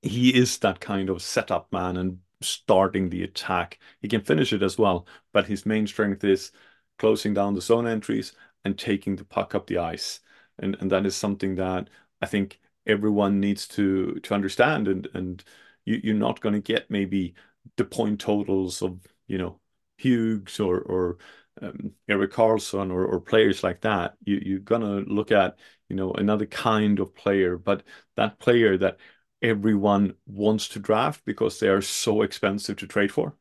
he 0.02 0.34
is 0.36 0.58
that 0.60 0.80
kind 0.80 1.10
of 1.10 1.22
setup 1.22 1.72
man 1.72 1.98
and 1.98 2.20
starting 2.42 3.10
the 3.10 3.24
attack. 3.24 3.80
He 4.02 4.08
can 4.08 4.22
finish 4.22 4.54
it 4.54 4.64
as 4.64 4.78
well, 4.78 5.08
but 5.34 5.48
his 5.48 5.66
main 5.66 5.88
strength 5.88 6.24
is 6.24 6.52
closing 6.98 7.34
down 7.34 7.54
the 7.54 7.62
zone 7.62 7.88
entries 7.88 8.34
and 8.66 8.78
taking 8.78 9.16
the 9.16 9.26
puck 9.26 9.56
up 9.56 9.68
the 9.68 9.78
ice. 9.78 10.20
And 10.60 10.76
and 10.80 10.92
that 10.92 11.06
is 11.06 11.16
something 11.16 11.56
that 11.56 11.90
I 12.22 12.26
think 12.28 12.60
everyone 12.88 13.40
needs 13.40 13.68
to 13.70 14.16
to 14.22 14.34
understand 14.34 14.88
and 14.88 15.08
and 15.14 15.44
you, 15.86 16.00
you're 16.04 16.16
not 16.16 16.42
going 16.42 16.54
to 16.54 16.62
get 16.62 16.90
maybe 16.90 17.34
the 17.78 17.86
point 17.86 18.20
totals 18.20 18.82
of 18.82 19.00
you 19.28 19.38
know 19.38 19.60
Hughes 19.98 20.60
or 20.60 20.80
or 20.82 21.18
um, 21.62 21.92
Erik 22.08 22.32
Karlsson 22.32 22.92
or, 22.92 23.06
or 23.06 23.20
players 23.22 23.64
like 23.64 23.82
that. 23.82 24.16
You 24.26 24.42
you're 24.44 24.60
gonna 24.60 25.02
look 25.02 25.32
at 25.32 25.58
you 25.90 25.96
know 25.96 26.14
another 26.14 26.46
kind 26.46 27.00
of 27.00 27.16
player, 27.16 27.58
but 27.58 27.84
that 28.16 28.40
player 28.40 28.78
that 28.78 28.98
everyone 29.42 30.16
wants 30.28 30.68
to 30.70 30.80
draft 30.80 31.24
because 31.26 31.60
they 31.60 31.68
are 31.70 31.82
so 31.82 32.22
expensive 32.22 32.78
to 32.78 32.88
trade 32.88 33.12
for. 33.12 33.36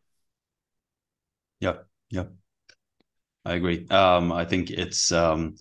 Yeah, 1.60 1.82
yeah, 2.10 2.26
I 3.44 3.54
agree. 3.54 3.86
Um, 3.88 4.32
I 4.32 4.44
think 4.44 4.70
it's 4.70 5.12
um, 5.12 5.56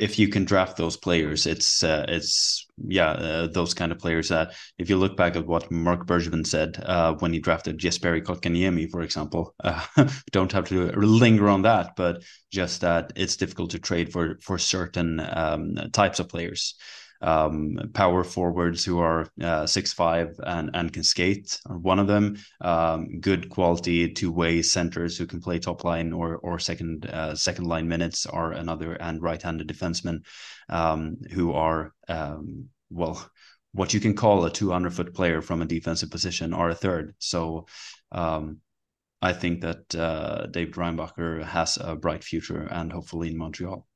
if 0.00 0.18
you 0.18 0.28
can 0.28 0.44
draft 0.46 0.78
those 0.78 0.96
players, 0.96 1.46
it's 1.46 1.84
uh, 1.84 2.06
it's 2.08 2.66
yeah 2.88 3.10
uh, 3.10 3.46
those 3.48 3.74
kind 3.74 3.92
of 3.92 3.98
players 3.98 4.30
that 4.30 4.54
if 4.78 4.88
you 4.88 4.96
look 4.96 5.14
back 5.14 5.36
at 5.36 5.46
what 5.46 5.70
Marc 5.70 6.06
Bergevin 6.06 6.46
said 6.46 6.82
uh, 6.86 7.12
when 7.18 7.34
he 7.34 7.38
drafted 7.38 7.78
Jesperi 7.78 8.22
Kotkaniemi, 8.22 8.90
for 8.90 9.02
example, 9.02 9.54
uh, 9.62 9.84
don't 10.32 10.52
have 10.52 10.68
to 10.68 10.90
linger 10.92 11.50
on 11.50 11.62
that, 11.62 11.96
but 11.96 12.22
just 12.50 12.80
that 12.80 13.12
it's 13.14 13.36
difficult 13.36 13.70
to 13.72 13.78
trade 13.78 14.10
for 14.10 14.38
for 14.40 14.56
certain 14.56 15.20
um, 15.20 15.74
types 15.92 16.18
of 16.18 16.28
players 16.28 16.76
um, 17.20 17.78
power 17.92 18.24
forwards 18.24 18.84
who 18.84 18.98
are 18.98 19.28
uh, 19.42 19.66
six 19.66 19.92
five 19.92 20.34
and 20.44 20.70
and 20.74 20.92
can 20.92 21.02
skate 21.02 21.60
are 21.66 21.78
one 21.78 21.98
of 21.98 22.06
them. 22.06 22.36
Um, 22.60 23.20
good 23.20 23.50
quality 23.50 24.12
two 24.12 24.32
way 24.32 24.62
centers 24.62 25.16
who 25.16 25.26
can 25.26 25.40
play 25.40 25.58
top 25.58 25.84
line 25.84 26.12
or 26.12 26.36
or 26.36 26.58
second 26.58 27.06
uh, 27.06 27.34
second 27.34 27.66
line 27.66 27.88
minutes 27.88 28.26
are 28.26 28.52
another, 28.52 28.94
and 28.94 29.22
right 29.22 29.42
handed 29.42 29.68
defensemen 29.68 30.24
um, 30.68 31.16
who 31.32 31.52
are 31.52 31.92
um, 32.08 32.68
well 32.90 33.30
what 33.72 33.94
you 33.94 34.00
can 34.00 34.14
call 34.14 34.44
a 34.44 34.50
200 34.50 34.92
foot 34.92 35.14
player 35.14 35.40
from 35.40 35.62
a 35.62 35.66
defensive 35.66 36.10
position 36.10 36.52
are 36.52 36.70
a 36.70 36.74
third. 36.74 37.14
So 37.18 37.66
um, 38.10 38.58
I 39.22 39.32
think 39.32 39.60
that 39.60 39.94
uh, 39.94 40.46
David 40.46 40.74
Reinbacher 40.74 41.44
has 41.44 41.78
a 41.80 41.94
bright 41.94 42.24
future 42.24 42.62
and 42.62 42.92
hopefully 42.92 43.28
in 43.28 43.38
Montreal 43.38 43.86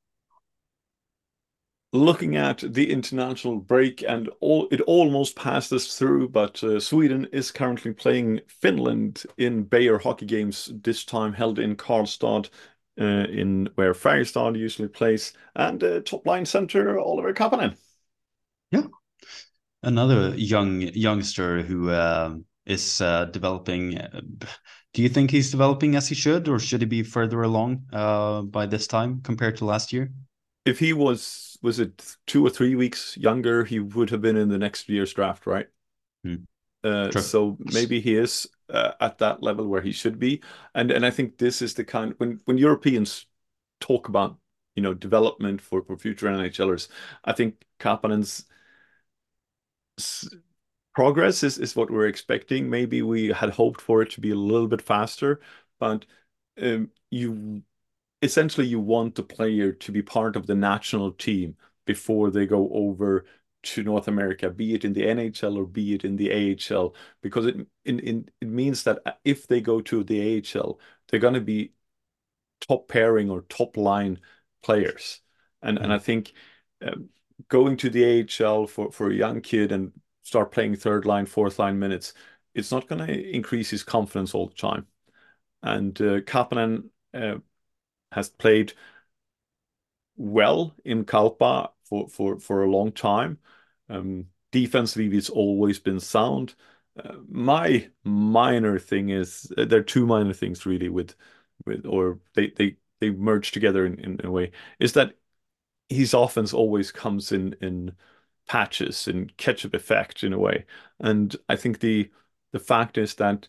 looking 1.95 2.37
at 2.37 2.59
the 2.59 2.91
international 2.91 3.61
break, 3.61 4.03
and 4.07 4.29
all 4.41 4.67
it 4.73 4.81
almost 4.83 5.37
passed 5.37 5.73
us 5.73 5.97
through, 5.97 6.29
but 6.29 6.63
uh, 6.65 6.81
Sweden 6.81 7.27
is 7.33 7.53
currently 7.53 7.93
playing 7.93 8.41
Finland 8.49 9.23
in 9.39 9.65
Beijer 9.65 10.03
hockey 10.03 10.27
games, 10.27 10.73
this 10.83 11.05
time 11.05 11.33
held 11.33 11.59
in 11.59 11.77
Karlstad, 11.77 12.51
uh, 13.01 13.05
in 13.31 13.69
where 13.77 13.95
Färjestad 13.95 14.59
usually 14.59 14.89
plays, 14.89 15.33
and 15.55 15.83
uh, 15.85 16.01
top 16.01 16.27
line 16.27 16.45
center 16.45 16.99
Oliver 16.99 17.33
Kapanen. 17.33 17.77
Yeah, 18.73 18.89
another 19.85 20.35
young 20.37 20.81
youngster 20.81 21.63
who 21.63 21.91
uh, 21.91 22.35
is 22.67 23.01
uh, 23.01 23.27
developing. 23.27 24.01
Do 24.93 25.03
you 25.03 25.09
think 25.09 25.31
he's 25.31 25.51
developing 25.53 25.95
as 25.95 26.09
he 26.09 26.15
should, 26.17 26.49
or 26.49 26.59
should 26.59 26.81
he 26.81 26.87
be 26.87 27.05
further 27.05 27.43
along 27.43 27.85
uh, 27.93 28.43
by 28.43 28.67
this 28.67 28.89
time 28.89 29.21
compared 29.23 29.57
to 29.59 29.65
last 29.65 29.93
year? 29.93 30.13
If 30.65 30.79
he 30.79 30.93
was 30.93 31.54
was 31.65 31.81
it 31.81 32.17
two 32.27 32.47
or 32.47 32.51
three 32.51 32.75
weeks 32.75 33.17
younger, 33.17 33.65
he 33.65 33.81
would 33.81 34.11
have 34.11 34.21
been 34.21 34.37
in 34.37 34.51
the 34.51 34.59
next 34.59 34.87
year's 34.87 35.15
draft, 35.15 35.47
right? 35.47 35.67
Hmm. 36.23 36.45
Uh, 36.85 37.11
so 37.13 37.57
maybe 37.73 38.03
he 38.03 38.15
is 38.15 38.47
uh, 38.69 38.93
at 39.01 39.17
that 39.17 39.43
level 39.43 39.67
where 39.67 39.81
he 39.81 39.91
should 39.91 40.19
be, 40.19 40.43
and 40.75 40.91
and 40.91 41.07
I 41.07 41.11
think 41.11 41.39
this 41.39 41.63
is 41.63 41.73
the 41.73 41.83
kind 41.83 42.13
when 42.19 42.41
when 42.45 42.59
Europeans 42.59 43.25
talk 43.81 44.09
about 44.09 44.37
you 44.77 44.83
know 44.83 44.93
development 44.93 45.63
for 45.63 45.83
for 45.83 45.97
future 45.97 46.27
NHLers, 46.27 46.89
I 47.25 47.33
think 47.33 47.65
Kapanen's 47.81 48.45
progress 50.95 51.43
is 51.43 51.57
is 51.57 51.75
what 51.75 51.91
we're 51.91 52.09
expecting. 52.09 52.69
Maybe 52.69 53.01
we 53.01 53.29
had 53.29 53.49
hoped 53.49 53.81
for 53.81 54.03
it 54.03 54.11
to 54.11 54.21
be 54.21 54.33
a 54.33 54.37
little 54.37 54.69
bit 54.69 54.83
faster, 54.83 55.41
but 55.81 56.05
um, 56.61 56.91
you 57.11 57.63
essentially 58.25 58.67
you 58.67 58.81
want 58.81 59.15
the 59.15 59.23
player 59.23 59.71
to 59.73 59.93
be 59.93 60.03
part 60.03 60.35
of 60.35 60.47
the 60.47 60.55
national 60.55 61.13
team 61.13 61.57
before 61.85 62.31
they 62.31 62.47
go 62.47 62.71
over 62.73 63.27
to 63.63 63.83
North 63.83 64.09
America, 64.09 64.51
be 64.51 64.75
it 64.75 64.85
in 64.85 64.93
the 64.95 65.03
NHL 65.03 65.57
or 65.57 65.67
be 65.67 65.95
it 65.95 66.05
in 66.05 66.17
the 66.17 66.31
AHL, 66.33 66.95
because 67.23 67.47
it 67.47 67.57
in, 67.85 68.01
in 68.01 68.29
it 68.41 68.49
means 68.49 68.83
that 68.85 69.01
if 69.25 69.47
they 69.47 69.61
go 69.61 69.81
to 69.83 70.03
the 70.05 70.43
AHL, 70.55 70.81
they're 71.09 71.21
going 71.21 71.35
to 71.35 71.41
be 71.41 71.73
top 72.67 72.89
pairing 72.89 73.31
or 73.31 73.43
top 73.43 73.77
line 73.77 74.21
players, 74.63 75.21
and 75.63 75.77
mm-hmm. 75.77 75.85
and 75.85 75.93
I 75.93 75.99
think 75.99 76.33
um, 76.83 77.09
going 77.49 77.77
to 77.79 77.91
the 77.91 78.27
AHL 78.43 78.67
for 78.67 78.91
for 78.93 79.11
a 79.11 79.15
young 79.15 79.41
kid 79.41 79.73
and 79.73 79.93
start 80.23 80.53
playing 80.53 80.77
third 80.77 81.05
line, 81.07 81.27
fourth 81.27 81.59
line 81.59 81.79
minutes, 81.79 82.15
it's 82.55 82.73
not 82.73 82.89
going 82.89 83.07
to 83.07 83.31
increase 83.35 83.71
his 83.71 83.83
confidence 83.83 84.35
all 84.35 84.49
the 84.49 84.55
time, 84.55 84.87
and 85.63 86.01
uh, 86.01 86.21
Kapanen. 86.23 86.89
Uh, 87.13 87.37
has 88.15 88.29
played 88.29 88.73
well 90.17 90.75
in 90.85 91.05
Kalpa 91.05 91.71
for, 91.85 92.09
for, 92.09 92.39
for 92.39 92.63
a 92.65 92.71
long 92.71 92.93
time. 92.93 93.39
Um, 93.89 94.27
defensively, 94.53 95.17
it's 95.17 95.31
always 95.31 95.79
been 95.79 96.01
sound. 96.01 96.55
Uh, 97.03 97.17
my 97.29 97.89
minor 98.05 98.79
thing 98.79 99.11
is 99.11 99.53
uh, 99.59 99.65
there 99.65 99.81
are 99.81 99.83
two 99.83 100.07
minor 100.07 100.33
things 100.33 100.65
really 100.65 100.89
with 100.89 101.15
with 101.67 101.85
or 101.87 102.21
they 102.35 102.51
they 102.57 102.77
they 103.01 103.11
merge 103.11 103.51
together 103.51 103.85
in, 103.87 103.99
in, 103.99 104.21
in 104.21 104.27
a 104.27 104.31
way 104.31 104.53
is 104.79 104.93
that 104.93 105.15
his 105.89 106.15
offense 106.15 106.55
always 106.55 106.93
comes 106.93 107.33
in 107.33 107.55
in 107.63 107.93
patches 108.49 109.09
and 109.09 109.37
catch-up 109.39 109.75
effect 109.75 110.25
in 110.25 110.33
a 110.33 110.39
way 110.39 110.65
and 111.01 111.37
i 111.49 111.57
think 111.57 111.81
the 111.81 112.11
the 112.53 112.61
fact 112.61 112.99
is 112.99 113.15
that 113.17 113.49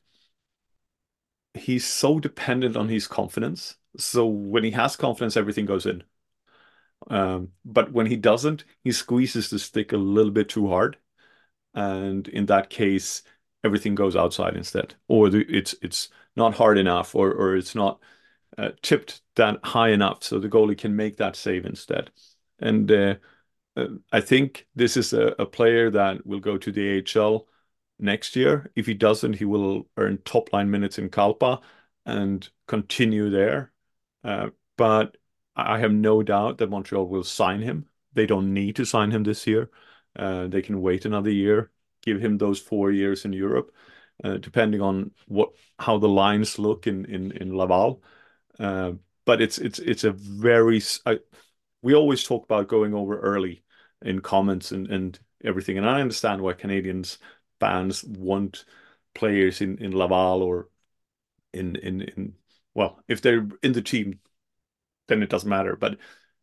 he's 1.53 1.85
so 1.85 2.19
dependent 2.19 2.75
on 2.75 2.89
his 2.89 3.07
confidence 3.07 3.77
so 3.97 4.25
when 4.25 4.63
he 4.63 4.71
has 4.71 4.95
confidence, 4.95 5.37
everything 5.37 5.65
goes 5.65 5.85
in. 5.85 6.03
Um, 7.09 7.49
but 7.63 7.91
when 7.91 8.07
he 8.07 8.15
doesn't, 8.15 8.65
he 8.83 8.91
squeezes 8.91 9.49
the 9.49 9.59
stick 9.59 9.91
a 9.91 9.97
little 9.97 10.31
bit 10.31 10.49
too 10.49 10.67
hard, 10.69 10.97
and 11.73 12.27
in 12.29 12.47
that 12.47 12.69
case, 12.69 13.23
everything 13.63 13.95
goes 13.95 14.15
outside 14.15 14.55
instead, 14.55 14.95
or 15.07 15.29
the, 15.29 15.45
it's 15.49 15.75
it's 15.81 16.09
not 16.35 16.55
hard 16.55 16.77
enough, 16.77 17.15
or 17.15 17.31
or 17.31 17.55
it's 17.57 17.75
not 17.75 17.99
uh, 18.57 18.71
tipped 18.81 19.21
that 19.35 19.59
high 19.63 19.89
enough, 19.89 20.23
so 20.23 20.39
the 20.39 20.49
goalie 20.49 20.77
can 20.77 20.95
make 20.95 21.17
that 21.17 21.35
save 21.35 21.65
instead. 21.65 22.11
And 22.59 22.91
uh, 22.91 23.15
uh, 23.77 23.87
I 24.11 24.21
think 24.21 24.67
this 24.75 24.97
is 24.97 25.13
a, 25.13 25.35
a 25.39 25.45
player 25.45 25.91
that 25.91 26.25
will 26.25 26.39
go 26.39 26.57
to 26.57 26.71
the 26.71 27.03
AHL 27.15 27.47
next 27.99 28.35
year. 28.35 28.71
If 28.75 28.85
he 28.87 28.93
doesn't, 28.93 29.33
he 29.33 29.45
will 29.45 29.87
earn 29.97 30.19
top 30.25 30.53
line 30.53 30.71
minutes 30.71 30.97
in 30.99 31.09
Kalpa 31.09 31.61
and 32.05 32.47
continue 32.67 33.29
there 33.29 33.73
uh, 34.25 34.49
but 34.77 35.17
I 35.55 35.79
have 35.79 35.93
no 35.93 36.23
doubt 36.23 36.57
that 36.57 36.69
Montreal 36.69 37.07
will 37.07 37.23
sign 37.23 37.61
him. 37.61 37.87
They 38.13 38.25
don't 38.25 38.53
need 38.53 38.75
to 38.77 38.85
sign 38.85 39.11
him 39.11 39.23
this 39.23 39.45
year. 39.45 39.69
Uh, 40.15 40.47
they 40.47 40.61
can 40.61 40.81
wait 40.81 41.05
another 41.05 41.29
year, 41.29 41.71
give 42.01 42.19
him 42.19 42.37
those 42.37 42.59
four 42.59 42.91
years 42.91 43.25
in 43.25 43.33
Europe, 43.33 43.73
uh, 44.23 44.37
depending 44.37 44.81
on 44.81 45.11
what 45.27 45.51
how 45.79 45.97
the 45.99 46.09
lines 46.09 46.57
look 46.57 46.87
in 46.87 47.05
in 47.05 47.31
in 47.33 47.55
Laval. 47.55 48.01
Uh, 48.59 48.93
but 49.25 49.41
it's 49.41 49.57
it's 49.59 49.79
it's 49.79 50.03
a 50.03 50.11
very 50.11 50.81
I, 51.05 51.19
we 51.81 51.93
always 51.93 52.23
talk 52.23 52.45
about 52.45 52.67
going 52.67 52.93
over 52.93 53.19
early 53.19 53.63
in 54.01 54.21
comments 54.21 54.71
and 54.71 54.87
and 54.87 55.19
everything, 55.43 55.77
and 55.77 55.87
I 55.87 56.01
understand 56.01 56.41
why 56.41 56.53
Canadiens 56.53 57.17
fans 57.59 58.03
want 58.03 58.65
players 59.13 59.61
in 59.61 59.77
in 59.79 59.91
Laval 59.95 60.41
or 60.41 60.69
in 61.53 61.75
in 61.77 62.01
in 62.01 62.35
well, 62.75 63.01
if 63.07 63.21
they're 63.21 63.47
in 63.63 63.73
the 63.73 63.81
team, 63.81 64.19
then 65.07 65.23
it 65.23 65.29
doesn't 65.29 65.49
matter. 65.49 65.75
But 65.75 65.97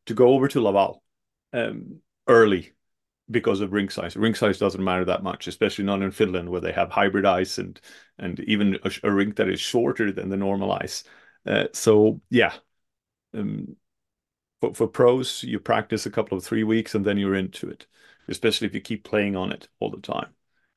to 0.07 0.15
go 0.15 0.29
over 0.29 0.49
to 0.49 0.61
Laval 0.61 1.03
um, 1.53 2.01
early 2.27 2.73
because 3.31 3.61
of 3.61 3.73
rink 3.73 3.91
size, 3.91 4.17
rink 4.17 4.37
size 4.37 4.59
doesn't 4.59 4.83
matter 4.83 5.05
that 5.05 5.23
much, 5.23 5.47
especially 5.47 5.85
not 5.85 6.03
in 6.03 6.11
Finland 6.11 6.49
where 6.49 6.61
they 6.61 6.73
have 6.73 6.91
hybrid 6.91 7.27
ice 7.27 7.59
and 7.59 7.81
and 8.19 8.41
even 8.41 8.79
a, 8.85 8.91
a 9.05 9.13
rink 9.13 9.37
that 9.37 9.49
is 9.49 9.61
shorter 9.61 10.11
than 10.13 10.29
the 10.31 10.37
normal 10.37 10.73
ice. 10.73 11.05
Uh, 11.47 11.67
so 11.73 12.21
yeah, 12.31 12.53
um, 13.35 13.77
for, 14.61 14.75
for 14.75 14.89
pros, 14.89 15.43
you 15.43 15.59
practice 15.61 16.07
a 16.07 16.11
couple 16.11 16.39
of 16.39 16.45
three 16.45 16.65
weeks 16.65 16.95
and 16.95 17.05
then 17.05 17.19
you're 17.19 17.35
into 17.35 17.69
it, 17.69 17.87
especially 18.29 18.67
if 18.67 18.75
you 18.75 18.81
keep 18.81 19.05
playing 19.05 19.37
on 19.37 19.53
it 19.53 19.69
all 19.81 19.91
the 19.91 20.01
time. 20.01 20.31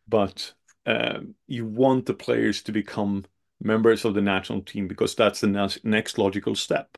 But 0.08 0.54
um, 0.86 1.36
you 1.48 1.66
want 1.66 2.06
the 2.06 2.14
players 2.14 2.64
to 2.64 2.72
become 2.72 3.26
members 3.62 4.06
of 4.06 4.14
the 4.14 4.22
national 4.22 4.62
team 4.62 4.88
because 4.88 5.16
that's 5.16 5.42
the 5.42 5.80
next 5.84 6.18
logical 6.18 6.56
step. 6.56 6.98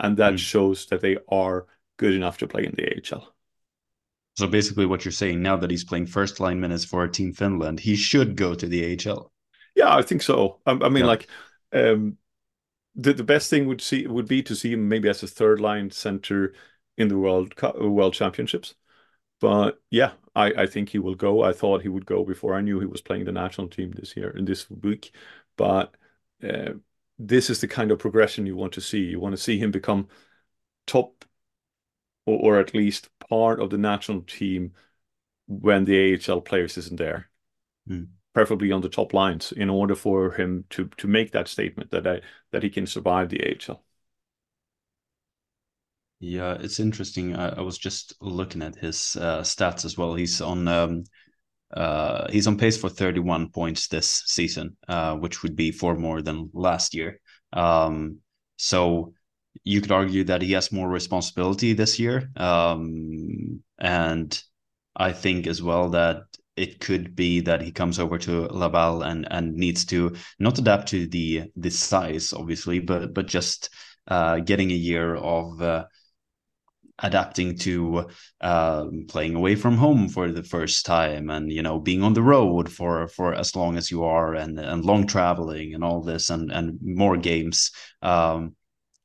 And 0.00 0.16
that 0.16 0.34
mm. 0.34 0.38
shows 0.38 0.86
that 0.86 1.00
they 1.00 1.18
are 1.28 1.66
good 1.96 2.14
enough 2.14 2.38
to 2.38 2.48
play 2.48 2.64
in 2.64 2.74
the 2.74 3.14
AHL. 3.14 3.32
So 4.36 4.46
basically, 4.46 4.86
what 4.86 5.04
you're 5.04 5.12
saying 5.12 5.42
now 5.42 5.56
that 5.56 5.70
he's 5.70 5.84
playing 5.84 6.06
first 6.06 6.40
line 6.40 6.60
minutes 6.60 6.84
for 6.84 7.06
Team 7.06 7.32
Finland, 7.32 7.80
he 7.80 7.96
should 7.96 8.34
go 8.34 8.54
to 8.54 8.66
the 8.66 8.98
AHL. 8.98 9.30
Yeah, 9.74 9.94
I 9.94 10.02
think 10.02 10.22
so. 10.22 10.60
I, 10.66 10.72
I 10.72 10.88
mean, 10.88 11.04
yeah. 11.04 11.06
like, 11.06 11.28
um, 11.72 12.16
the 12.94 13.12
the 13.12 13.24
best 13.24 13.50
thing 13.50 13.66
would 13.66 13.80
see 13.80 14.06
would 14.06 14.28
be 14.28 14.42
to 14.42 14.54
see 14.54 14.72
him 14.72 14.88
maybe 14.88 15.08
as 15.08 15.22
a 15.22 15.26
third 15.26 15.60
line 15.60 15.90
center 15.90 16.54
in 16.96 17.08
the 17.08 17.18
world 17.18 17.54
world 17.78 18.14
championships. 18.14 18.74
But 19.40 19.80
yeah, 19.90 20.12
I, 20.34 20.52
I 20.56 20.66
think 20.66 20.90
he 20.90 20.98
will 20.98 21.14
go. 21.14 21.42
I 21.42 21.52
thought 21.52 21.82
he 21.82 21.88
would 21.88 22.06
go 22.06 22.24
before 22.24 22.54
I 22.54 22.60
knew 22.60 22.80
he 22.80 22.86
was 22.86 23.00
playing 23.00 23.24
the 23.24 23.32
national 23.32 23.68
team 23.68 23.92
this 23.92 24.16
year 24.16 24.30
in 24.30 24.44
this 24.44 24.70
week. 24.70 25.14
But 25.56 25.94
uh, 26.42 26.74
this 27.18 27.50
is 27.50 27.60
the 27.60 27.68
kind 27.68 27.90
of 27.90 27.98
progression 27.98 28.46
you 28.46 28.56
want 28.56 28.72
to 28.74 28.80
see. 28.80 29.00
You 29.00 29.20
want 29.20 29.34
to 29.34 29.40
see 29.40 29.58
him 29.58 29.70
become 29.70 30.08
top 30.86 31.24
or, 32.26 32.56
or 32.56 32.60
at 32.60 32.74
least 32.74 33.08
part 33.28 33.60
of 33.60 33.70
the 33.70 33.78
national 33.78 34.22
team 34.22 34.72
when 35.46 35.84
the 35.84 36.18
AHL 36.28 36.40
players 36.40 36.76
isn't 36.78 36.98
there. 36.98 37.28
Mm. 37.88 38.08
Preferably 38.34 38.72
on 38.72 38.80
the 38.80 38.88
top 38.88 39.12
lines 39.12 39.52
in 39.52 39.68
order 39.68 39.94
for 39.94 40.30
him 40.30 40.64
to 40.70 40.88
to 40.96 41.06
make 41.06 41.32
that 41.32 41.48
statement 41.48 41.90
that 41.90 42.06
I 42.06 42.22
that 42.50 42.62
he 42.62 42.70
can 42.70 42.86
survive 42.86 43.28
the 43.28 43.42
AHL. 43.44 43.84
Yeah, 46.18 46.56
it's 46.58 46.80
interesting. 46.80 47.36
I, 47.36 47.48
I 47.48 47.60
was 47.60 47.76
just 47.76 48.14
looking 48.22 48.62
at 48.62 48.76
his 48.76 49.16
uh, 49.16 49.40
stats 49.40 49.84
as 49.84 49.98
well. 49.98 50.14
He's 50.14 50.40
on 50.40 50.66
um, 50.68 51.04
uh, 51.72 52.30
he's 52.30 52.46
on 52.46 52.58
pace 52.58 52.76
for 52.76 52.88
31 52.88 53.50
points 53.50 53.88
this 53.88 54.22
season, 54.26 54.76
uh, 54.88 55.14
which 55.16 55.42
would 55.42 55.56
be 55.56 55.72
four 55.72 55.96
more 55.96 56.22
than 56.22 56.50
last 56.52 56.94
year. 56.94 57.20
Um, 57.52 58.18
so 58.56 59.14
you 59.64 59.80
could 59.80 59.92
argue 59.92 60.24
that 60.24 60.42
he 60.42 60.52
has 60.52 60.72
more 60.72 60.88
responsibility 60.88 61.72
this 61.72 61.98
year. 61.98 62.30
Um, 62.36 63.62
and 63.78 64.42
I 64.96 65.12
think 65.12 65.46
as 65.46 65.62
well 65.62 65.90
that 65.90 66.22
it 66.56 66.80
could 66.80 67.16
be 67.16 67.40
that 67.40 67.62
he 67.62 67.72
comes 67.72 67.98
over 67.98 68.18
to 68.18 68.46
Laval 68.48 69.02
and 69.02 69.26
and 69.30 69.54
needs 69.54 69.86
to 69.86 70.14
not 70.38 70.58
adapt 70.58 70.88
to 70.88 71.06
the 71.06 71.44
the 71.56 71.70
size, 71.70 72.32
obviously, 72.32 72.78
but 72.78 73.14
but 73.14 73.26
just 73.26 73.70
uh, 74.08 74.40
getting 74.40 74.70
a 74.70 74.74
year 74.74 75.14
of 75.14 75.62
uh, 75.62 75.84
adapting 77.02 77.58
to 77.58 78.08
uh, 78.40 78.86
playing 79.08 79.34
away 79.34 79.54
from 79.54 79.76
home 79.76 80.08
for 80.08 80.30
the 80.30 80.42
first 80.42 80.86
time 80.86 81.30
and 81.30 81.50
you 81.52 81.62
know 81.62 81.78
being 81.78 82.02
on 82.02 82.14
the 82.14 82.22
road 82.22 82.70
for 82.70 83.08
for 83.08 83.34
as 83.34 83.54
long 83.56 83.76
as 83.76 83.90
you 83.90 84.04
are 84.04 84.34
and 84.34 84.58
and 84.58 84.84
long 84.84 85.06
traveling 85.06 85.74
and 85.74 85.84
all 85.84 86.02
this 86.02 86.30
and 86.30 86.50
and 86.52 86.78
more 86.82 87.16
games. 87.16 87.72
Um, 88.02 88.54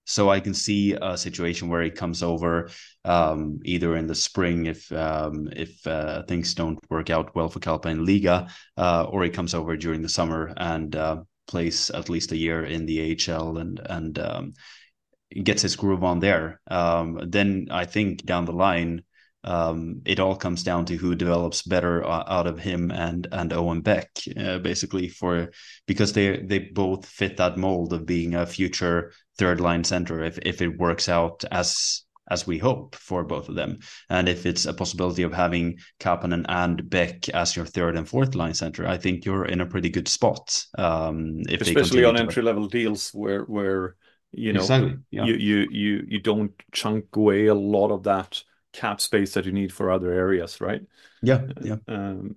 so 0.09 0.29
I 0.29 0.39
can 0.39 0.53
see 0.53 0.93
a 0.93 1.17
situation 1.17 1.67
where 1.67 1.81
he 1.81 1.89
comes 1.89 2.23
over 2.23 2.69
um, 3.03 3.59
either 3.65 3.97
in 3.97 4.07
the 4.07 4.15
spring 4.15 4.65
if 4.65 4.89
um, 4.93 5.49
if 5.53 5.85
uh, 5.85 6.23
things 6.23 6.53
don't 6.53 6.79
work 6.89 7.09
out 7.09 7.35
well 7.35 7.49
for 7.49 7.59
Kalpa 7.59 7.89
in 7.89 8.05
Liiga, 8.05 8.49
uh, 8.77 9.03
or 9.09 9.23
he 9.23 9.29
comes 9.29 9.53
over 9.53 9.75
during 9.75 10.01
the 10.01 10.09
summer 10.09 10.53
and 10.55 10.95
uh, 10.95 11.17
plays 11.47 11.89
at 11.89 12.09
least 12.09 12.31
a 12.31 12.37
year 12.37 12.63
in 12.63 12.85
the 12.85 13.17
AHL 13.29 13.57
and 13.57 13.81
and 13.85 14.17
um, 14.19 14.53
gets 15.43 15.61
his 15.61 15.75
groove 15.75 16.03
on 16.03 16.19
there. 16.19 16.61
Um, 16.67 17.19
then 17.27 17.67
I 17.71 17.85
think 17.85 18.25
down 18.25 18.45
the 18.45 18.53
line. 18.53 19.03
Um, 19.43 20.01
it 20.05 20.19
all 20.19 20.35
comes 20.35 20.63
down 20.63 20.85
to 20.85 20.97
who 20.97 21.15
develops 21.15 21.61
better 21.61 22.03
uh, 22.03 22.23
out 22.27 22.47
of 22.47 22.59
him 22.59 22.91
and 22.91 23.27
and 23.31 23.53
Owen 23.53 23.81
Beck, 23.81 24.09
uh, 24.35 24.57
basically 24.57 25.07
for 25.07 25.51
because 25.85 26.11
they 26.11 26.37
they 26.37 26.59
both 26.59 27.05
fit 27.05 27.37
that 27.37 27.57
mold 27.57 27.93
of 27.93 28.05
being 28.05 28.35
a 28.35 28.45
future 28.45 29.13
third 29.37 29.61
line 29.61 29.83
center 29.83 30.23
if 30.23 30.37
if 30.39 30.61
it 30.61 30.77
works 30.77 31.07
out 31.07 31.45
as 31.49 32.03
as 32.29 32.45
we 32.45 32.57
hope 32.57 32.95
for 32.95 33.23
both 33.23 33.49
of 33.49 33.55
them. 33.55 33.79
And 34.09 34.27
if 34.27 34.45
it's 34.45 34.65
a 34.65 34.73
possibility 34.73 35.23
of 35.23 35.33
having 35.33 35.77
Kapanen 35.99 36.45
and 36.49 36.89
Beck 36.89 37.29
as 37.29 37.55
your 37.55 37.65
third 37.65 37.95
and 37.95 38.07
fourth 38.07 38.35
line 38.35 38.53
center, 38.53 38.85
I 38.85 38.97
think 38.97 39.25
you're 39.25 39.45
in 39.45 39.61
a 39.61 39.65
pretty 39.65 39.89
good 39.89 40.07
spot. 40.07 40.65
Um, 40.77 41.41
if 41.47 41.61
especially 41.61 42.03
on 42.03 42.17
entry 42.17 42.43
level 42.43 42.67
deals 42.67 43.11
where 43.11 43.43
where 43.43 43.95
you 44.31 44.53
know 44.53 44.61
exactly. 44.61 44.97
yeah. 45.09 45.25
you 45.25 45.35
you 45.35 45.67
you 45.71 46.05
you 46.07 46.19
don't 46.19 46.51
chunk 46.71 47.15
away 47.15 47.47
a 47.47 47.55
lot 47.55 47.91
of 47.91 48.03
that 48.03 48.43
cap 48.73 49.01
space 49.01 49.33
that 49.33 49.45
you 49.45 49.51
need 49.51 49.73
for 49.73 49.91
other 49.91 50.11
areas, 50.11 50.61
right? 50.61 50.81
Yeah, 51.21 51.47
yeah. 51.61 51.77
Um, 51.87 52.35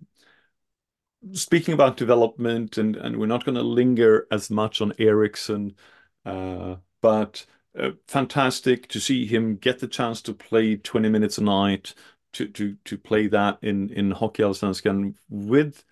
speaking 1.33 1.75
about 1.75 1.97
development, 1.97 2.79
and 2.79 2.97
and 2.97 3.19
we're 3.19 3.27
not 3.27 3.45
going 3.45 3.57
to 3.57 3.63
linger 3.63 4.27
as 4.31 4.51
much 4.51 4.81
on 4.81 4.93
Eriksson, 4.99 5.75
Uh, 6.25 6.77
but 7.01 7.47
uh, 7.79 7.91
fantastic 8.07 8.89
to 8.89 9.01
see 9.01 9.27
him 9.27 9.57
get 9.57 9.79
the 9.79 9.89
chance 9.89 10.21
to 10.23 10.35
play 10.35 10.77
20 10.77 11.09
minutes 11.09 11.39
a 11.39 11.43
night 11.43 11.95
to 12.33 12.49
to 12.49 12.77
to 12.85 12.99
play 12.99 13.27
that 13.29 13.59
in 13.63 13.91
in 13.91 14.13
Hockeyallsvenskan 14.13 15.15
with 15.29 15.85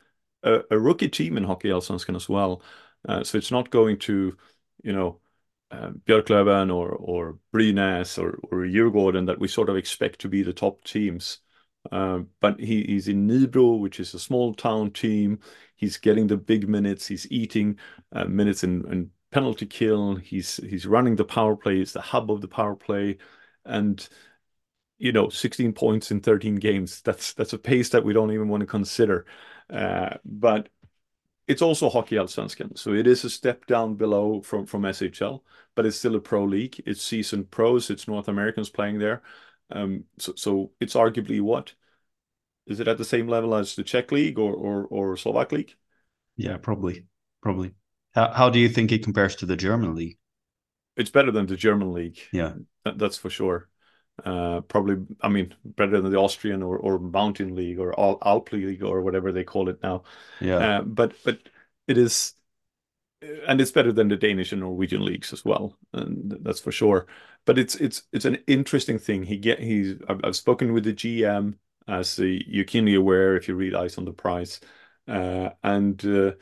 a, 0.42 0.60
a, 0.70 0.78
rookie 0.78 1.08
team 1.08 1.36
in 1.36 1.44
Hockeyallsvenskan 1.44 2.16
as 2.16 2.28
well. 2.28 2.62
Uh, 3.08 3.24
so 3.24 3.38
it's 3.38 3.50
not 3.50 3.70
going 3.70 3.98
to, 4.00 4.36
you 4.82 4.92
know, 4.92 5.20
uh, 5.70 5.90
Björklöven 6.06 6.74
or 6.74 6.90
or 6.90 7.38
Brynäs 7.52 8.18
or 8.18 8.38
or 8.50 8.64
Djurgården 8.66 9.26
that 9.26 9.38
we 9.38 9.48
sort 9.48 9.68
of 9.68 9.76
expect 9.76 10.20
to 10.20 10.28
be 10.28 10.42
the 10.42 10.52
top 10.52 10.84
teams. 10.84 11.40
Uh, 11.92 12.20
but 12.40 12.58
he, 12.60 12.82
he's 12.84 13.08
in 13.08 13.26
Nybro, 13.28 13.78
which 13.80 14.00
is 14.00 14.12
a 14.12 14.18
small 14.18 14.52
town 14.54 14.90
team. 14.90 15.38
He's 15.76 15.96
getting 15.96 16.26
the 16.26 16.36
big 16.36 16.68
minutes. 16.68 17.06
He's 17.06 17.30
eating 17.30 17.78
uh, 18.12 18.24
minutes 18.24 18.64
in, 18.64 18.90
in 18.92 19.10
penalty 19.30 19.66
kill. 19.66 20.16
He's 20.16 20.56
he's 20.56 20.86
running 20.86 21.16
the 21.16 21.24
power 21.24 21.56
play. 21.56 21.76
He's 21.76 21.92
the 21.92 22.00
hub 22.00 22.30
of 22.30 22.40
the 22.40 22.48
power 22.48 22.76
play, 22.76 23.18
and 23.64 24.06
you 24.98 25.12
know, 25.12 25.28
16 25.28 25.72
points 25.72 26.10
in 26.10 26.20
13 26.20 26.56
games. 26.56 27.00
That's 27.02 27.32
that's 27.34 27.52
a 27.52 27.58
pace 27.58 27.90
that 27.90 28.04
we 28.04 28.12
don't 28.12 28.32
even 28.32 28.48
want 28.48 28.62
to 28.62 28.66
consider. 28.66 29.26
Uh, 29.70 30.16
but 30.24 30.68
it's 31.48 31.62
also 31.62 31.88
Hockeyallsvenskan, 31.88 32.78
so 32.78 32.92
it 32.92 33.06
is 33.06 33.24
a 33.24 33.30
step 33.30 33.66
down 33.66 33.94
below 33.94 34.42
from 34.42 34.66
from 34.66 34.82
SHL, 34.82 35.40
but 35.74 35.86
it's 35.86 35.96
still 35.96 36.14
a 36.14 36.20
pro 36.20 36.44
league. 36.44 36.80
It's 36.86 37.02
seasoned 37.02 37.50
pros. 37.50 37.90
It's 37.90 38.06
North 38.06 38.28
Americans 38.28 38.68
playing 38.68 38.98
there. 38.98 39.22
Um, 39.70 40.04
so, 40.18 40.34
so 40.36 40.70
it's 40.80 40.94
arguably 40.94 41.40
what 41.40 41.74
is 42.66 42.80
it 42.80 42.88
at 42.88 42.98
the 42.98 43.04
same 43.04 43.28
level 43.28 43.54
as 43.54 43.74
the 43.74 43.82
Czech 43.82 44.12
league 44.12 44.38
or 44.38 44.54
or, 44.54 44.84
or 44.86 45.16
Slovak 45.16 45.52
league? 45.52 45.74
Yeah, 46.36 46.58
probably, 46.58 47.06
probably. 47.42 47.72
How, 48.14 48.32
how 48.32 48.50
do 48.50 48.58
you 48.58 48.68
think 48.68 48.92
it 48.92 49.02
compares 49.02 49.34
to 49.36 49.46
the 49.46 49.56
German 49.56 49.94
league? 49.94 50.18
It's 50.96 51.10
better 51.10 51.30
than 51.30 51.46
the 51.46 51.56
German 51.56 51.92
league. 51.94 52.18
Yeah, 52.30 52.54
that, 52.84 52.98
that's 52.98 53.16
for 53.16 53.30
sure. 53.30 53.68
Uh, 54.24 54.60
probably, 54.62 54.96
I 55.20 55.28
mean, 55.28 55.54
better 55.64 56.00
than 56.00 56.10
the 56.10 56.18
Austrian 56.18 56.62
or, 56.62 56.76
or 56.78 56.98
Mountain 56.98 57.54
League 57.54 57.78
or 57.78 57.98
Alp 57.98 58.52
League 58.52 58.82
or 58.82 59.00
whatever 59.02 59.32
they 59.32 59.44
call 59.44 59.68
it 59.68 59.82
now. 59.82 60.02
Yeah, 60.40 60.56
uh, 60.56 60.82
but 60.82 61.14
but 61.24 61.38
it 61.86 61.98
is, 61.98 62.34
and 63.46 63.60
it's 63.60 63.72
better 63.72 63.92
than 63.92 64.08
the 64.08 64.16
Danish 64.16 64.52
and 64.52 64.60
Norwegian 64.60 65.04
leagues 65.04 65.32
as 65.32 65.44
well, 65.44 65.76
and 65.92 66.36
that's 66.42 66.60
for 66.60 66.72
sure. 66.72 67.06
But 67.44 67.58
it's 67.58 67.74
it's 67.76 68.02
it's 68.12 68.24
an 68.24 68.36
interesting 68.46 68.98
thing. 68.98 69.24
He 69.24 69.36
get 69.38 69.60
he's 69.60 69.96
I've, 70.08 70.20
I've 70.24 70.36
spoken 70.36 70.72
with 70.72 70.84
the 70.84 70.92
GM 70.92 71.58
as 71.88 72.16
the, 72.16 72.42
you're 72.46 72.64
keenly 72.64 72.94
aware 72.94 73.36
if 73.36 73.48
you 73.48 73.54
read 73.54 73.74
Eyes 73.74 73.98
on 73.98 74.04
the 74.04 74.12
Prize, 74.12 74.60
uh, 75.08 75.50
and 75.62 76.04
uh, 76.04 76.32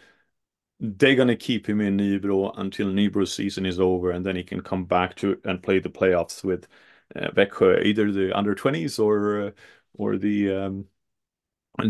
they're 0.81 1.17
going 1.17 1.29
to 1.29 1.37
keep 1.37 1.69
him 1.69 1.81
in 1.81 1.97
Nybro 1.99 2.53
until 2.59 2.89
Nybro's 2.89 3.33
season 3.35 3.67
is 3.67 3.81
over, 3.81 4.11
and 4.11 4.25
then 4.27 4.37
he 4.37 4.45
can 4.45 4.61
come 4.62 4.85
back 4.85 5.17
to 5.17 5.41
and 5.45 5.62
play 5.62 5.79
the 5.79 5.91
playoffs 5.91 6.45
with 6.45 6.67
Växjö, 7.16 7.85
either 7.85 8.12
the 8.12 8.37
under 8.37 8.55
20s 8.55 8.98
or 8.98 9.46
uh, 9.46 9.50
or 9.94 10.16
the 10.16 10.52
um, 10.52 10.87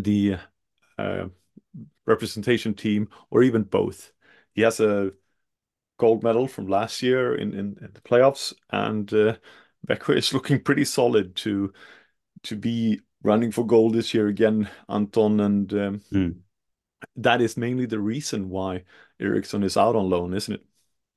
the 0.02 0.36
uh, 0.98 1.26
representation 2.06 2.74
team, 2.74 3.08
or 3.30 3.42
even 3.42 3.62
both. 3.62 4.12
He 4.54 4.62
has 4.62 4.80
a 4.80 5.12
gold 5.98 6.22
medal 6.22 6.46
from 6.46 6.68
last 6.68 7.02
year 7.02 7.34
in, 7.34 7.52
in, 7.52 7.76
in 7.80 7.90
the 7.92 8.00
playoffs, 8.00 8.54
and 8.70 9.12
uh, 9.12 9.36
Växjö 9.86 10.16
is 10.16 10.32
looking 10.34 10.60
pretty 10.60 10.84
solid 10.84 11.36
to 11.36 11.72
to 12.44 12.56
be 12.56 13.00
running 13.22 13.50
for 13.50 13.66
gold 13.66 13.94
this 13.94 14.14
year 14.14 14.28
again, 14.28 14.68
Anton, 14.88 15.40
and 15.40 15.72
um, 15.72 16.00
mm 16.12 16.36
that 17.16 17.40
is 17.40 17.56
mainly 17.56 17.86
the 17.86 17.98
reason 17.98 18.48
why 18.48 18.84
Eriksson 19.20 19.62
is 19.62 19.76
out 19.76 19.96
on 19.96 20.08
loan, 20.08 20.34
isn't 20.34 20.54
it? 20.54 20.64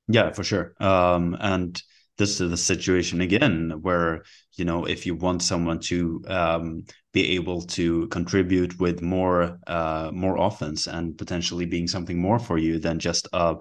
Yeah, 0.08 0.32
for 0.32 0.44
sure. 0.44 0.74
Um, 0.80 1.36
and 1.38 1.80
this 2.20 2.38
is 2.38 2.50
the 2.50 2.56
situation 2.56 3.22
again 3.22 3.78
where 3.80 4.22
you 4.58 4.64
know 4.64 4.84
if 4.84 5.06
you 5.06 5.14
want 5.14 5.42
someone 5.42 5.80
to 5.80 6.22
um, 6.28 6.84
be 7.14 7.34
able 7.34 7.62
to 7.62 8.06
contribute 8.08 8.78
with 8.78 9.00
more 9.00 9.58
uh, 9.66 10.10
more 10.12 10.36
offense 10.36 10.86
and 10.86 11.16
potentially 11.16 11.64
being 11.64 11.88
something 11.88 12.18
more 12.18 12.38
for 12.38 12.58
you 12.58 12.78
than 12.78 12.98
just 12.98 13.26
a 13.32 13.56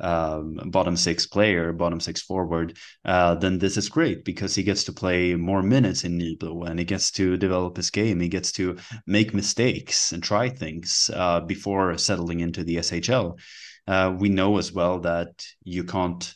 um, 0.00 0.54
bottom 0.66 0.96
six 0.96 1.26
player, 1.26 1.72
bottom 1.72 1.98
six 1.98 2.22
forward, 2.22 2.78
uh, 3.04 3.34
then 3.34 3.58
this 3.58 3.76
is 3.76 3.88
great 3.88 4.24
because 4.24 4.54
he 4.54 4.62
gets 4.62 4.84
to 4.84 4.92
play 4.92 5.34
more 5.34 5.60
minutes 5.60 6.04
in 6.04 6.16
Nybro 6.16 6.68
and 6.68 6.78
he 6.78 6.84
gets 6.84 7.10
to 7.18 7.36
develop 7.36 7.76
his 7.76 7.90
game. 7.90 8.20
He 8.20 8.28
gets 8.28 8.52
to 8.52 8.76
make 9.08 9.34
mistakes 9.34 10.12
and 10.12 10.22
try 10.22 10.50
things 10.50 11.10
uh, 11.12 11.40
before 11.40 11.98
settling 11.98 12.38
into 12.40 12.62
the 12.62 12.76
SHL. 12.76 13.40
Uh, 13.88 14.14
we 14.16 14.28
know 14.28 14.58
as 14.58 14.72
well 14.72 15.00
that 15.00 15.44
you 15.64 15.82
can't 15.82 16.32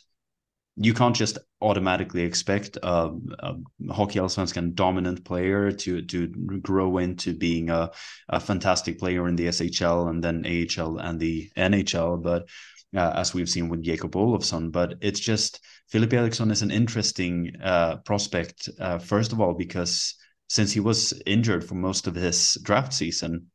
you 0.75 0.93
can't 0.93 1.15
just 1.15 1.37
automatically 1.61 2.23
expect 2.23 2.77
a, 2.81 3.11
a 3.39 3.55
hockey 3.91 4.19
allsvenskan 4.19 4.73
dominant 4.73 5.23
player 5.23 5.71
to 5.71 6.01
to 6.01 6.27
grow 6.61 6.97
into 6.97 7.33
being 7.33 7.69
a, 7.69 7.91
a 8.29 8.39
fantastic 8.39 8.97
player 8.99 9.27
in 9.27 9.35
the 9.35 9.47
SHL 9.47 10.09
and 10.09 10.23
then 10.23 10.45
AHL 10.45 10.97
and 10.97 11.19
the 11.19 11.49
NHL. 11.55 12.21
But 12.21 12.47
uh, 12.95 13.13
as 13.15 13.33
we've 13.33 13.49
seen 13.49 13.69
with 13.69 13.83
Jacob 13.83 14.11
Olofsson, 14.13 14.71
but 14.71 14.95
it's 15.01 15.19
just 15.19 15.59
Filip 15.89 16.13
Eriksson 16.13 16.51
is 16.51 16.61
an 16.61 16.71
interesting 16.71 17.51
uh, 17.63 17.97
prospect. 17.97 18.69
Uh, 18.79 18.97
first 18.97 19.31
of 19.31 19.39
all, 19.39 19.53
because 19.53 20.15
since 20.47 20.71
he 20.71 20.79
was 20.79 21.13
injured 21.25 21.63
for 21.63 21.75
most 21.75 22.07
of 22.07 22.15
his 22.15 22.57
draft 22.63 22.93
season, 22.93 23.47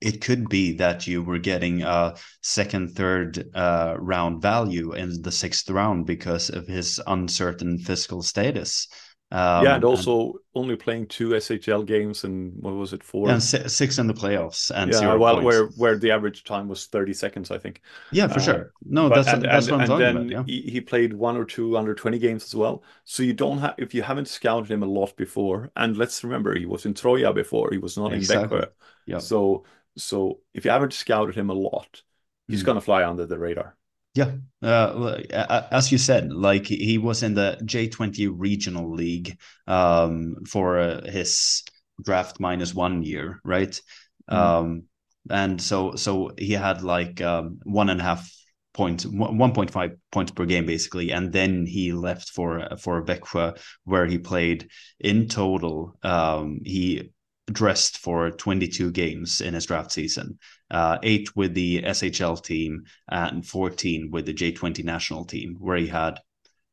it 0.00 0.20
could 0.22 0.48
be 0.48 0.72
that 0.76 1.06
you 1.06 1.22
were 1.22 1.38
getting 1.38 1.82
a 1.82 2.14
second, 2.42 2.92
third 2.92 3.48
uh, 3.54 3.96
round 3.98 4.40
value 4.40 4.92
in 4.92 5.20
the 5.22 5.32
sixth 5.32 5.68
round 5.68 6.06
because 6.06 6.50
of 6.50 6.66
his 6.66 7.00
uncertain 7.06 7.78
physical 7.78 8.22
status. 8.22 8.88
Um, 9.32 9.64
yeah, 9.64 9.76
and 9.76 9.84
also 9.84 10.22
and, 10.22 10.34
only 10.56 10.74
playing 10.74 11.06
two 11.06 11.28
SHL 11.28 11.86
games 11.86 12.24
and 12.24 12.52
what 12.60 12.74
was 12.74 12.92
it 12.92 13.04
four? 13.04 13.30
And 13.30 13.40
six 13.40 13.98
in 13.98 14.08
the 14.08 14.14
playoffs 14.14 14.72
and 14.74 14.92
yeah, 14.92 15.14
well, 15.14 15.34
points. 15.34 15.44
where 15.44 15.66
where 15.76 15.98
the 15.98 16.10
average 16.10 16.42
time 16.42 16.66
was 16.66 16.86
thirty 16.86 17.12
seconds, 17.12 17.52
I 17.52 17.58
think. 17.58 17.80
Yeah, 18.10 18.26
for 18.26 18.40
uh, 18.40 18.42
sure. 18.42 18.72
No, 18.84 19.08
but, 19.08 19.16
that's 19.16 19.28
and, 19.28 19.44
that's 19.44 19.68
and, 19.68 19.76
what 19.76 19.80
I'm 19.82 19.86
talking 19.86 20.04
then 20.04 20.16
about. 20.16 20.48
Yeah. 20.48 20.62
He, 20.62 20.68
he 20.68 20.80
played 20.80 21.12
one 21.12 21.36
or 21.36 21.44
two 21.44 21.76
under 21.76 21.94
twenty 21.94 22.18
games 22.18 22.42
as 22.42 22.56
well. 22.56 22.82
So 23.04 23.22
you 23.22 23.32
don't 23.32 23.58
have 23.58 23.74
if 23.78 23.94
you 23.94 24.02
haven't 24.02 24.26
scouted 24.26 24.68
him 24.68 24.82
a 24.82 24.86
lot 24.86 25.16
before, 25.16 25.70
and 25.76 25.96
let's 25.96 26.24
remember 26.24 26.58
he 26.58 26.66
was 26.66 26.84
in 26.84 26.94
Troja 26.94 27.32
before, 27.32 27.68
he 27.70 27.78
was 27.78 27.96
not 27.96 28.12
exactly. 28.12 28.58
in 28.58 28.64
Växjö. 28.64 28.68
Yeah. 29.06 29.18
So 29.18 29.64
so 30.00 30.40
if 30.54 30.64
you 30.64 30.70
haven't 30.70 30.92
scouted 30.92 31.36
him 31.36 31.50
a 31.50 31.54
lot, 31.54 32.02
he's 32.48 32.62
mm. 32.62 32.66
going 32.66 32.76
to 32.76 32.80
fly 32.80 33.04
under 33.04 33.26
the 33.26 33.38
radar. 33.38 33.76
Yeah, 34.14 34.32
uh, 34.60 35.68
as 35.70 35.92
you 35.92 35.98
said, 35.98 36.32
like 36.32 36.66
he 36.66 36.98
was 36.98 37.22
in 37.22 37.34
the 37.34 37.58
J20 37.62 38.32
regional 38.36 38.92
league 38.92 39.38
um, 39.68 40.36
for 40.48 40.80
uh, 40.80 41.08
his 41.08 41.62
draft 42.02 42.40
minus 42.40 42.74
one 42.74 43.04
year, 43.04 43.40
right? 43.44 43.80
Mm. 44.28 44.36
Um, 44.36 44.82
and 45.30 45.62
so 45.62 45.94
so 45.94 46.32
he 46.36 46.54
had 46.54 46.82
like 46.82 47.20
um, 47.20 47.60
one 47.62 47.88
and 47.88 48.00
a 48.00 48.04
half 48.04 48.28
points, 48.72 49.06
one 49.06 49.52
point 49.52 49.70
five 49.70 49.92
points 50.10 50.32
per 50.32 50.44
game 50.44 50.66
basically, 50.66 51.12
and 51.12 51.32
then 51.32 51.66
he 51.66 51.92
left 51.92 52.30
for 52.30 52.68
for 52.80 53.04
Växjö 53.04 53.56
where 53.84 54.06
he 54.06 54.18
played 54.18 54.70
in 54.98 55.28
total. 55.28 55.96
Um, 56.02 56.60
he 56.64 57.12
dressed 57.50 57.98
for 57.98 58.30
22 58.30 58.90
games 58.92 59.40
in 59.40 59.54
his 59.54 59.66
draft 59.66 59.92
season, 59.92 60.38
uh, 60.70 60.98
eight 61.02 61.34
with 61.36 61.54
the 61.54 61.82
SHL 61.82 62.42
team 62.42 62.84
and 63.08 63.46
14 63.46 64.10
with 64.10 64.26
the 64.26 64.34
J20 64.34 64.84
national 64.84 65.24
team, 65.24 65.56
where 65.58 65.76
he 65.76 65.86
had 65.86 66.20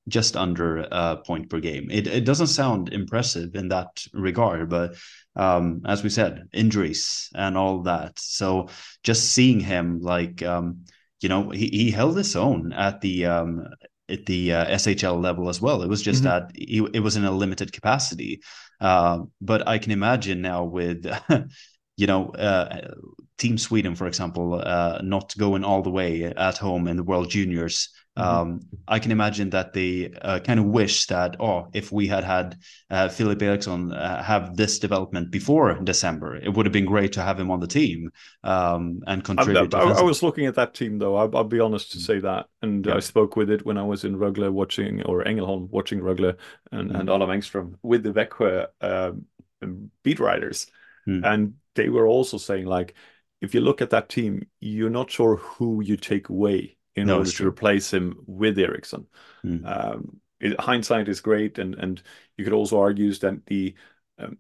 just 0.08 0.38
under 0.38 0.88
a 0.92 1.18
point 1.18 1.50
per 1.50 1.60
game. 1.60 1.90
It, 1.92 2.08
it 2.08 2.26
doesn't 2.26 2.48
sound 2.48 2.94
impressive 2.94 3.56
in 3.56 3.70
that 3.70 4.06
regard, 4.14 4.70
but 4.70 4.96
um, 5.36 5.82
as 5.86 6.04
we 6.04 6.10
said, 6.10 6.48
injuries 6.54 7.30
and 7.36 7.58
all 7.58 7.84
that. 7.84 8.18
So 8.18 8.70
just 9.04 9.32
seeing 9.32 9.60
him 9.60 10.00
like, 10.00 10.42
um, 10.44 10.86
you 11.20 11.30
know, 11.30 11.50
he, 11.50 11.68
he 11.68 11.92
held 11.92 12.18
his 12.18 12.36
own 12.36 12.72
at 12.74 13.02
the 13.02 13.26
um, 13.26 13.68
at 14.10 14.26
the 14.26 14.54
uh, 14.54 14.66
SHL 14.68 15.22
level 15.22 15.50
as 15.50 15.62
well. 15.62 15.82
It 15.82 15.90
was 15.90 16.02
just 16.02 16.24
mm-hmm. 16.24 16.48
that 16.48 16.52
he, 16.56 16.86
it 16.94 17.02
was 17.02 17.16
in 17.16 17.26
a 17.26 17.32
limited 17.32 17.72
capacity. 17.74 18.42
Uh, 18.80 19.24
but 19.42 19.68
I 19.68 19.78
can 19.78 19.92
imagine 19.92 20.42
now 20.42 20.64
with, 20.64 21.06
you 21.98 22.08
know, 22.08 22.30
uh, 22.30 22.90
Team 23.38 23.58
Sweden, 23.58 23.96
for 23.96 24.08
example, 24.08 24.62
uh, 24.64 25.00
not 25.04 25.36
going 25.38 25.64
all 25.64 25.82
the 25.82 25.90
way 25.90 26.24
at 26.24 26.58
home 26.58 26.88
in 26.88 26.98
the 26.98 27.04
World 27.04 27.30
Juniors. 27.30 27.90
Mm-hmm. 28.18 28.38
Um, 28.38 28.60
I 28.88 29.00
can 29.00 29.12
imagine 29.12 29.52
that 29.52 29.74
they 29.74 30.12
uh, 30.22 30.40
kind 30.40 30.60
of 30.60 30.66
wish 30.66 31.06
that, 31.08 31.36
oh, 31.40 31.68
if 31.74 31.92
we 31.92 32.08
had 32.08 32.24
had 32.24 32.58
uh, 32.90 33.10
Filip 33.10 33.42
Eriksson 33.42 33.92
uh, 33.94 34.24
have 34.24 34.56
this 34.56 34.80
development 34.80 35.30
before 35.30 35.74
December, 35.84 36.36
it 36.36 36.50
would 36.54 36.66
have 36.66 36.74
been 36.74 36.86
great 36.86 37.14
to 37.14 37.22
have 37.22 37.40
him 37.40 37.52
on 37.52 37.60
the 37.60 37.68
team 37.68 38.10
um, 38.44 39.02
and 39.06 39.24
contribute. 39.24 39.74
I, 39.74 39.82
I, 39.82 40.00
I, 40.00 40.02
was 40.02 40.24
looking 40.24 40.48
at 40.48 40.56
that 40.56 40.74
team, 40.74 40.98
though. 40.98 41.16
I'll, 41.16 41.36
I'll 41.38 41.44
be 41.44 41.60
honest 41.60 41.92
to 41.92 41.98
mm. 42.00 42.02
say 42.02 42.20
that. 42.20 42.48
And 42.62 42.86
yeah. 42.86 42.96
I 42.96 43.00
spoke 43.00 43.36
with 43.36 43.52
it 43.52 43.66
when 43.66 43.78
I 43.78 43.84
was 43.84 44.04
in 44.04 44.18
Rögle 44.18 44.50
watching, 44.52 45.04
or 45.04 45.24
Ängelholm 45.24 45.70
watching 45.70 46.00
Rögle 46.00 46.38
and, 46.72 46.90
mm-hmm. 46.90 47.00
and 47.00 47.10
Adam 47.10 47.30
Engström 47.30 47.76
with 47.84 48.04
the 48.04 48.12
Växjö 48.12 48.68
um, 48.82 49.92
beat 50.04 50.20
writers. 50.20 50.68
Mm. 51.08 51.22
And 51.24 51.54
they 51.76 51.90
were 51.90 52.08
also 52.08 52.38
saying, 52.38 52.66
like, 52.66 52.96
if 53.42 53.54
you 53.54 53.62
look 53.62 53.82
at 53.82 53.92
that 53.92 54.10
team, 54.10 54.48
you're 54.60 54.90
not 54.90 55.12
sure 55.12 55.36
who 55.36 55.84
you 55.84 55.98
take 55.98 56.30
away 56.30 56.77
in 56.98 57.08
no, 57.08 57.20
order 57.20 57.32
to 57.32 57.48
replace 57.48 57.94
him 57.94 58.18
with 58.26 58.58
Eriksson. 58.58 59.06
Mm. 59.46 59.66
Um, 59.66 60.20
it, 60.40 60.60
hindsight 60.60 61.08
is 61.08 61.22
great, 61.22 61.60
and 61.60 61.76
and 61.76 62.02
you 62.36 62.44
could 62.44 62.54
also 62.54 62.80
argue 62.80 63.14
that 63.14 63.46
the 63.46 63.76
um, 64.18 64.38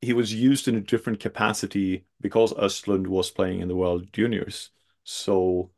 he 0.00 0.12
was 0.12 0.34
used 0.34 0.68
in 0.68 0.76
a 0.76 0.80
different 0.80 1.20
capacity 1.20 2.04
because 2.20 2.52
Östlund 2.52 3.06
was 3.06 3.30
playing 3.30 3.60
in 3.60 3.68
the 3.68 3.76
World 3.76 4.12
Juniors. 4.12 4.70
So 5.04 5.70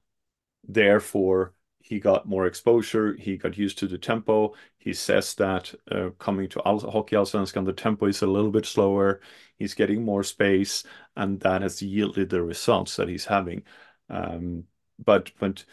therefore, 0.66 1.52
he 1.80 2.00
got 2.00 2.26
more 2.26 2.46
exposure. 2.46 3.14
He 3.14 3.36
got 3.36 3.58
used 3.58 3.78
to 3.78 3.86
the 3.86 3.98
tempo. 3.98 4.54
He 4.78 4.94
says 4.94 5.34
that 5.34 5.74
uh, 5.90 6.10
coming 6.18 6.48
to 6.50 6.62
Al- 6.66 6.90
Hockey 6.90 7.16
Allsvenskan, 7.16 7.64
the 7.64 7.72
tempo 7.72 8.06
is 8.06 8.22
a 8.22 8.26
little 8.26 8.50
bit 8.50 8.66
slower. 8.66 9.20
He's 9.56 9.74
getting 9.74 10.04
more 10.04 10.22
space, 10.22 10.84
and 11.16 11.40
that 11.40 11.62
has 11.62 11.82
yielded 11.82 12.30
the 12.30 12.42
results 12.42 12.96
that 12.96 13.08
he's 13.08 13.26
having. 13.26 13.62
Um, 14.10 14.64
but 15.04 15.32
but 15.38 15.64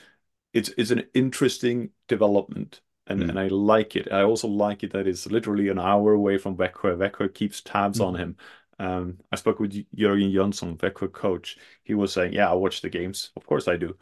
it's 0.56 0.70
it's 0.78 0.92
an 0.92 1.04
interesting 1.14 1.90
development 2.08 2.82
and, 3.08 3.22
mm. 3.22 3.30
and 3.30 3.40
I 3.40 3.48
like 3.48 3.96
it. 3.96 4.12
I 4.12 4.24
also 4.24 4.48
like 4.48 4.84
it 4.84 4.94
that 4.94 5.06
it's 5.06 5.28
literally 5.28 5.68
an 5.70 5.78
hour 5.78 6.14
away 6.14 6.38
from 6.38 6.58
Växjö. 6.58 6.98
Växjö 6.98 7.32
keeps 7.34 7.62
tabs 7.62 8.00
mm. 8.00 8.06
on 8.06 8.16
him. 8.16 8.38
Um, 8.80 9.20
I 9.32 9.36
spoke 9.36 9.60
with 9.60 9.74
Jörgen 9.96 10.32
Jönsson, 10.32 10.78
Växjö 10.78 11.12
coach. 11.12 11.58
He 11.84 11.94
was 11.94 12.14
saying, 12.14 12.34
"Yeah, 12.34 12.50
I 12.52 12.56
watch 12.56 12.82
the 12.82 12.90
games. 12.90 13.32
Of 13.36 13.46
course 13.46 13.68
I 13.68 13.76
do. 13.76 13.96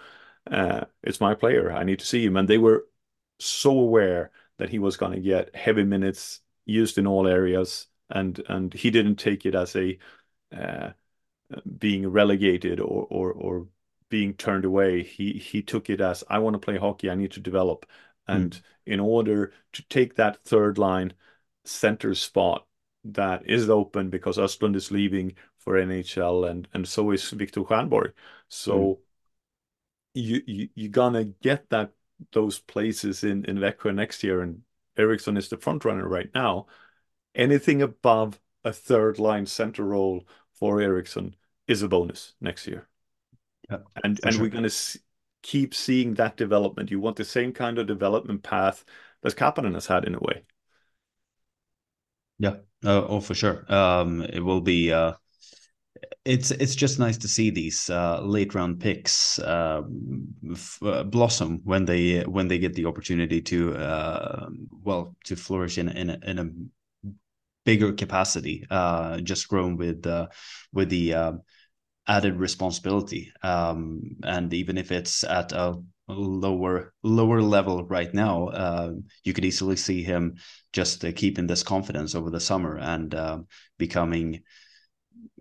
Uh, 0.49 0.85
it's 1.01 1.19
my 1.19 1.33
player. 1.33 1.71
I 1.71 1.83
need 1.83 1.99
to 1.99 2.05
see 2.05 2.23
him." 2.23 2.37
And 2.37 2.47
they 2.47 2.59
were 2.59 2.85
so 3.39 3.71
aware 3.71 4.31
that 4.57 4.69
he 4.69 4.79
was 4.79 4.95
going 4.97 5.13
to 5.13 5.19
get 5.19 5.55
heavy 5.55 5.83
minutes 5.83 6.41
used 6.65 6.97
in 6.97 7.07
all 7.07 7.27
areas, 7.27 7.87
and 8.09 8.41
and 8.47 8.73
he 8.73 8.91
didn't 8.91 9.17
take 9.17 9.45
it 9.45 9.55
as 9.55 9.75
a 9.75 9.97
uh, 10.51 10.91
being 11.79 12.07
relegated 12.07 12.79
or 12.79 13.07
or 13.09 13.31
or 13.33 13.67
being 14.13 14.35
turned 14.35 14.63
away. 14.63 15.01
He 15.01 15.33
he 15.33 15.63
took 15.63 15.89
it 15.89 15.99
as 15.99 16.23
I 16.29 16.37
want 16.37 16.53
to 16.53 16.59
play 16.59 16.77
hockey. 16.77 17.09
I 17.09 17.15
need 17.15 17.31
to 17.31 17.39
develop, 17.39 17.87
and 18.27 18.51
mm. 18.51 18.61
in 18.85 18.99
order 18.99 19.51
to 19.71 19.83
take 19.89 20.13
that 20.15 20.43
third 20.43 20.77
line 20.77 21.13
center 21.65 22.13
spot 22.13 22.67
that 23.05 23.41
is 23.49 23.71
open 23.71 24.11
because 24.11 24.37
Östlund 24.37 24.75
is 24.75 24.91
leaving 24.91 25.33
for 25.57 25.73
NHL, 25.73 26.47
and 26.47 26.67
and 26.75 26.87
so 26.87 27.09
is 27.09 27.27
Victor 27.31 27.61
Stjernborg. 27.61 28.13
So 28.49 28.77
mm. 28.77 28.97
you, 30.13 30.41
you 30.45 30.69
you're 30.75 30.91
gonna 30.91 31.25
get 31.25 31.71
that 31.71 31.93
those 32.33 32.59
places 32.59 33.23
in 33.23 33.45
in 33.45 33.57
Växjö 33.57 33.95
next 33.95 34.23
year, 34.23 34.41
and 34.41 34.61
Eriksson 34.95 35.37
is 35.37 35.49
the 35.49 35.57
front 35.57 35.85
runner 35.85 36.07
right 36.07 36.29
now. 36.35 36.67
Anything 37.33 37.81
above 37.81 38.39
a 38.63 38.71
third 38.71 39.17
line 39.17 39.47
center 39.47 39.83
role 39.83 40.27
for 40.53 40.79
Eriksson 40.79 41.35
is 41.67 41.81
a 41.81 41.87
bonus 41.87 42.33
next 42.39 42.67
year. 42.67 42.87
Yeah, 43.69 43.77
and 44.03 44.19
and 44.23 44.33
sure. 44.33 44.43
we're 44.43 44.49
going 44.49 44.69
to 44.69 44.99
keep 45.41 45.73
seeing 45.73 46.15
that 46.15 46.37
development. 46.37 46.91
You 46.91 46.99
want 46.99 47.17
the 47.17 47.25
same 47.25 47.51
kind 47.53 47.77
of 47.77 47.87
development 47.87 48.43
path 48.43 48.83
that 49.21 49.35
Kapanen 49.35 49.73
has 49.73 49.87
had 49.87 50.05
in 50.05 50.15
a 50.15 50.19
way. 50.19 50.43
Yeah, 52.39 52.55
uh, 52.83 53.05
oh 53.07 53.19
for 53.21 53.35
sure. 53.35 53.71
Um, 53.71 54.21
it 54.21 54.39
will 54.39 54.61
be. 54.61 54.91
Uh, 54.91 55.13
it's 56.25 56.51
it's 56.51 56.75
just 56.75 56.99
nice 56.99 57.17
to 57.17 57.27
see 57.27 57.49
these 57.49 57.89
uh, 57.89 58.21
late 58.21 58.55
round 58.55 58.79
picks 58.79 59.39
uh, 59.39 59.81
f- 60.51 60.79
uh, 60.83 61.03
blossom 61.03 61.61
when 61.63 61.85
they 61.85 62.21
when 62.21 62.47
they 62.47 62.59
get 62.59 62.73
the 62.73 62.85
opportunity 62.85 63.41
to 63.41 63.75
uh, 63.75 64.49
well 64.83 65.15
to 65.25 65.35
flourish 65.35 65.77
in 65.77 65.89
in 65.89 66.09
a, 66.09 66.19
in 66.25 66.39
a 66.39 66.49
bigger 67.65 67.93
capacity. 67.93 68.65
Uh, 68.69 69.19
just 69.19 69.47
grown 69.47 69.77
with 69.77 70.05
uh, 70.07 70.27
with 70.71 70.89
the 70.89 71.13
added 72.07 72.39
responsibility. 72.39 73.31
Um, 73.41 74.17
and 74.23 74.53
even 74.53 74.77
if 74.77 74.91
it's 74.91 75.23
at 75.23 75.51
a 75.51 75.81
lower 76.07 76.93
lower 77.01 77.41
level 77.41 77.85
right 77.85 78.13
now, 78.13 78.47
uh, 78.47 78.91
you 79.23 79.33
could 79.33 79.45
easily 79.45 79.75
see 79.75 80.03
him 80.03 80.35
just 80.73 81.03
uh, 81.05 81.11
keeping 81.13 81.47
this 81.47 81.63
confidence 81.63 82.15
over 82.15 82.29
the 82.29 82.39
summer 82.39 82.77
and 82.77 83.15
uh, 83.15 83.39
becoming 83.77 84.41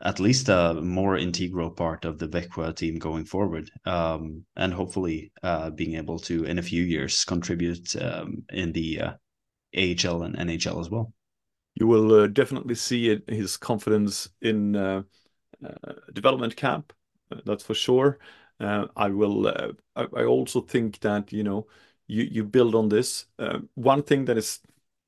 at 0.03 0.21
least 0.21 0.49
a 0.49 0.75
more 0.75 1.17
integral 1.17 1.71
part 1.71 2.05
of 2.05 2.19
the 2.19 2.29
Växjö 2.29 2.75
team 2.75 2.99
going 2.99 3.25
forward, 3.25 3.71
um, 3.85 4.45
and 4.57 4.73
hopefully 4.73 5.33
uh, 5.43 5.71
being 5.71 5.95
able 5.95 6.19
to, 6.19 6.45
in 6.45 6.59
a 6.59 6.63
few 6.63 6.83
years, 6.83 7.25
contribute 7.25 7.95
um, 8.01 8.43
in 8.51 8.73
the 8.73 9.01
uh, 9.01 9.13
AHL 9.77 10.23
and 10.23 10.37
NHL 10.37 10.81
as 10.81 10.91
well. 10.91 11.13
You 11.75 11.87
will 11.87 12.23
uh, 12.23 12.27
definitely 12.27 12.75
see 12.75 13.11
it, 13.11 13.29
his 13.29 13.57
confidence 13.57 14.29
in 14.41 14.77
development 16.13 16.57
camp. 16.57 16.93
Uh, 17.31 17.41
that's 17.45 17.65
for 17.65 17.75
sure. 17.75 18.19
I 18.61 19.09
will. 19.09 19.49
I, 19.49 20.07
I, 20.17 20.25
also 20.25 20.61
think 20.61 21.01
that 21.01 21.33
you 21.33 21.43
know 21.43 21.67
you 22.07 22.23
you 22.25 22.45
build 22.45 22.75
on 22.75 22.89
this. 22.89 23.27
one 23.75 24.03
thing 24.05 24.27
that 24.27 24.39
is 24.39 24.61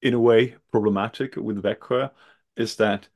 in 0.03 0.15
a 0.15 0.21
way 0.21 0.57
problematic 0.73 1.37
with 1.37 1.63
Växjö 1.63 2.11
is 2.57 2.77
that 2.77 3.09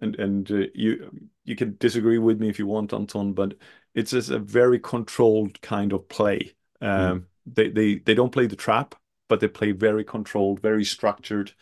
and 0.00 0.18
and 0.18 0.50
uh, 0.50 0.66
you 0.74 1.28
you 1.44 1.56
can 1.56 1.76
disagree 1.78 2.18
with 2.18 2.40
me 2.40 2.48
if 2.48 2.58
you 2.58 2.66
want, 2.66 2.92
Anton, 2.92 3.32
but 3.32 3.54
it's 3.94 4.12
just 4.12 4.30
a 4.30 4.38
very 4.38 4.78
controlled 4.78 5.60
kind 5.62 5.92
of 5.92 6.08
play. 6.08 6.54
Um, 6.80 7.20
mm. 7.20 7.24
They 7.46 7.70
they 7.70 7.94
they 7.96 8.14
don't 8.14 8.32
play 8.32 8.46
the 8.46 8.56
trap, 8.56 8.94
but 9.28 9.40
they 9.40 9.48
play 9.48 9.72
very 9.72 10.04
controlled, 10.04 10.60
very 10.60 10.84
structured. 10.84 11.52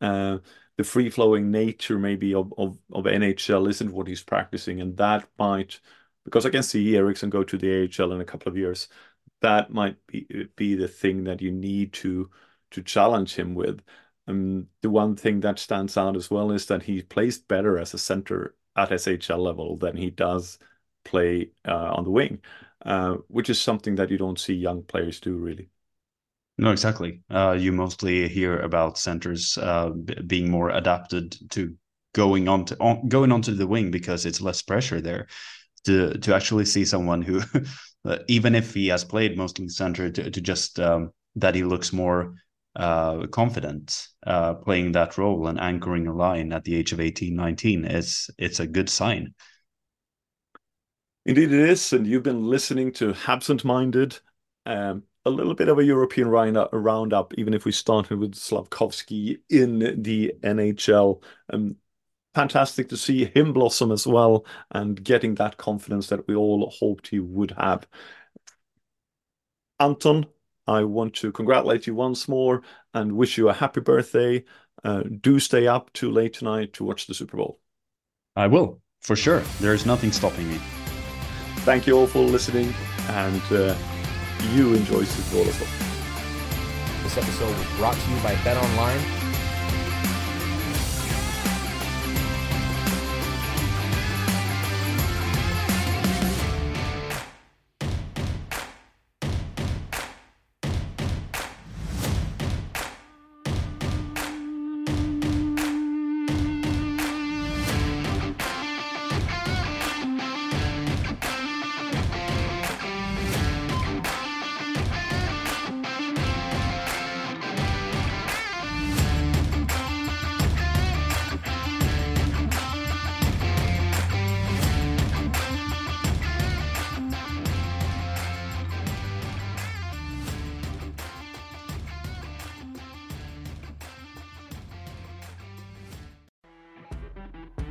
Uh, 0.00 0.38
the 0.78 0.84
free 0.84 1.10
flowing 1.10 1.50
nature 1.50 1.98
maybe 1.98 2.34
of, 2.34 2.54
of 2.58 2.78
of 2.92 3.06
NHL 3.06 3.68
isn't 3.68 3.92
what 3.92 4.08
he's 4.08 4.22
practicing, 4.22 4.80
and 4.80 4.96
that 4.98 5.28
might 5.38 5.80
because 6.24 6.46
I 6.46 6.50
can 6.50 6.62
see 6.62 6.96
Eriksson 6.96 7.30
go 7.30 7.44
to 7.44 7.58
the 7.58 7.84
AHL 8.00 8.12
in 8.12 8.20
a 8.20 8.24
couple 8.24 8.50
of 8.50 8.56
years. 8.56 8.88
That 9.42 9.72
might 9.72 9.96
be 10.06 10.26
be 10.56 10.74
the 10.76 10.88
thing 10.88 11.24
that 11.24 11.42
you 11.42 11.52
need 11.52 11.92
to 11.94 12.30
to 12.72 12.82
challenge 12.82 13.34
him 13.36 13.54
with. 13.54 13.82
Um, 14.26 14.68
the 14.82 14.90
one 14.90 15.16
thing 15.16 15.40
that 15.40 15.58
stands 15.58 15.96
out 15.96 16.16
as 16.16 16.30
well 16.30 16.52
is 16.52 16.66
that 16.66 16.82
he 16.82 17.02
plays 17.02 17.38
better 17.38 17.78
as 17.78 17.94
a 17.94 17.98
center 17.98 18.54
at 18.76 18.92
SHL 18.92 19.38
level 19.38 19.76
than 19.76 19.96
he 19.96 20.10
does 20.10 20.58
play 21.04 21.50
uh, 21.66 21.92
on 21.94 22.04
the 22.04 22.10
wing, 22.10 22.42
uh, 22.84 23.16
which 23.28 23.50
is 23.50 23.60
something 23.60 23.94
that 23.96 24.10
you 24.10 24.18
don't 24.18 24.38
see 24.38 24.54
young 24.54 24.82
players 24.84 25.20
do 25.20 25.36
really. 25.36 25.70
No, 26.58 26.72
exactly. 26.72 27.20
Uh, 27.30 27.56
you 27.58 27.70
mostly 27.72 28.28
hear 28.28 28.58
about 28.58 28.98
centers 28.98 29.56
uh, 29.58 29.90
being 30.26 30.50
more 30.50 30.70
adapted 30.70 31.36
to 31.50 31.74
going 32.14 32.48
on 32.48 32.64
to 32.64 32.76
on, 32.80 33.08
going 33.08 33.30
onto 33.30 33.54
the 33.54 33.66
wing 33.66 33.92
because 33.92 34.26
it's 34.26 34.40
less 34.40 34.60
pressure 34.60 35.00
there. 35.00 35.28
To 35.84 36.18
to 36.18 36.34
actually 36.34 36.64
see 36.64 36.84
someone 36.84 37.22
who, 37.22 37.40
even 38.28 38.56
if 38.56 38.74
he 38.74 38.88
has 38.88 39.04
played 39.04 39.38
mostly 39.38 39.68
center, 39.68 40.10
to, 40.10 40.30
to 40.30 40.40
just 40.40 40.80
um, 40.80 41.12
that 41.36 41.54
he 41.54 41.62
looks 41.62 41.92
more 41.92 42.34
uh, 42.74 43.26
confident 43.28 44.08
uh, 44.26 44.54
playing 44.54 44.92
that 44.92 45.16
role 45.16 45.46
and 45.46 45.60
anchoring 45.60 46.08
a 46.08 46.12
line 46.12 46.52
at 46.52 46.64
the 46.64 46.74
age 46.74 46.92
of 46.92 46.98
18, 46.98 47.36
19 47.36 47.84
is 47.84 48.28
it's 48.36 48.58
a 48.58 48.66
good 48.66 48.88
sign. 48.90 49.32
Indeed, 51.24 51.52
it 51.52 51.68
is. 51.68 51.92
And 51.92 52.06
you've 52.06 52.22
been 52.22 52.44
listening 52.48 52.92
to 52.94 53.12
Habsent 53.12 53.64
Minded, 53.64 54.18
um, 54.66 55.04
a 55.28 55.30
little 55.30 55.54
bit 55.54 55.68
of 55.68 55.78
a 55.78 55.84
European 55.84 56.28
roundup, 56.28 57.34
even 57.34 57.54
if 57.54 57.64
we 57.64 57.72
started 57.72 58.18
with 58.18 58.34
Slafkovsky 58.34 59.38
in 59.50 60.02
the 60.02 60.32
NHL. 60.42 61.22
Um, 61.52 61.76
fantastic 62.34 62.88
to 62.88 62.96
see 62.96 63.24
him 63.24 63.52
blossom 63.52 63.92
as 63.92 64.06
well 64.06 64.46
and 64.70 65.02
getting 65.02 65.34
that 65.34 65.56
confidence 65.56 66.08
that 66.08 66.26
we 66.26 66.34
all 66.34 66.70
hoped 66.70 67.08
he 67.08 67.20
would 67.20 67.52
have. 67.52 67.86
Anton, 69.78 70.26
I 70.66 70.84
want 70.84 71.14
to 71.16 71.32
congratulate 71.32 71.86
you 71.86 71.94
once 71.94 72.28
more 72.28 72.62
and 72.94 73.12
wish 73.12 73.38
you 73.38 73.48
a 73.48 73.54
happy 73.54 73.80
birthday. 73.80 74.44
Uh, 74.82 75.02
do 75.20 75.38
stay 75.38 75.66
up 75.66 75.92
too 75.92 76.10
late 76.10 76.34
tonight 76.34 76.72
to 76.74 76.84
watch 76.84 77.06
the 77.06 77.14
Super 77.14 77.36
Bowl. 77.36 77.60
I 78.36 78.46
will, 78.46 78.80
for 79.00 79.16
sure. 79.16 79.40
There's 79.60 79.86
nothing 79.86 80.12
stopping 80.12 80.48
me. 80.48 80.58
Thank 81.60 81.86
you 81.86 81.98
all 81.98 82.06
for 82.06 82.20
listening, 82.20 82.72
and 83.08 83.42
uh, 83.50 83.74
you 84.52 84.74
enjoy 84.74 85.04
Super 85.04 85.36
Bowl 85.36 85.48
as 85.48 85.60
well. 85.60 85.70
This 87.02 87.16
episode 87.16 87.56
was 87.56 87.66
brought 87.76 87.96
to 87.96 88.10
you 88.10 88.20
by 88.22 88.34
Bet 88.44 88.56
Online 88.56 89.00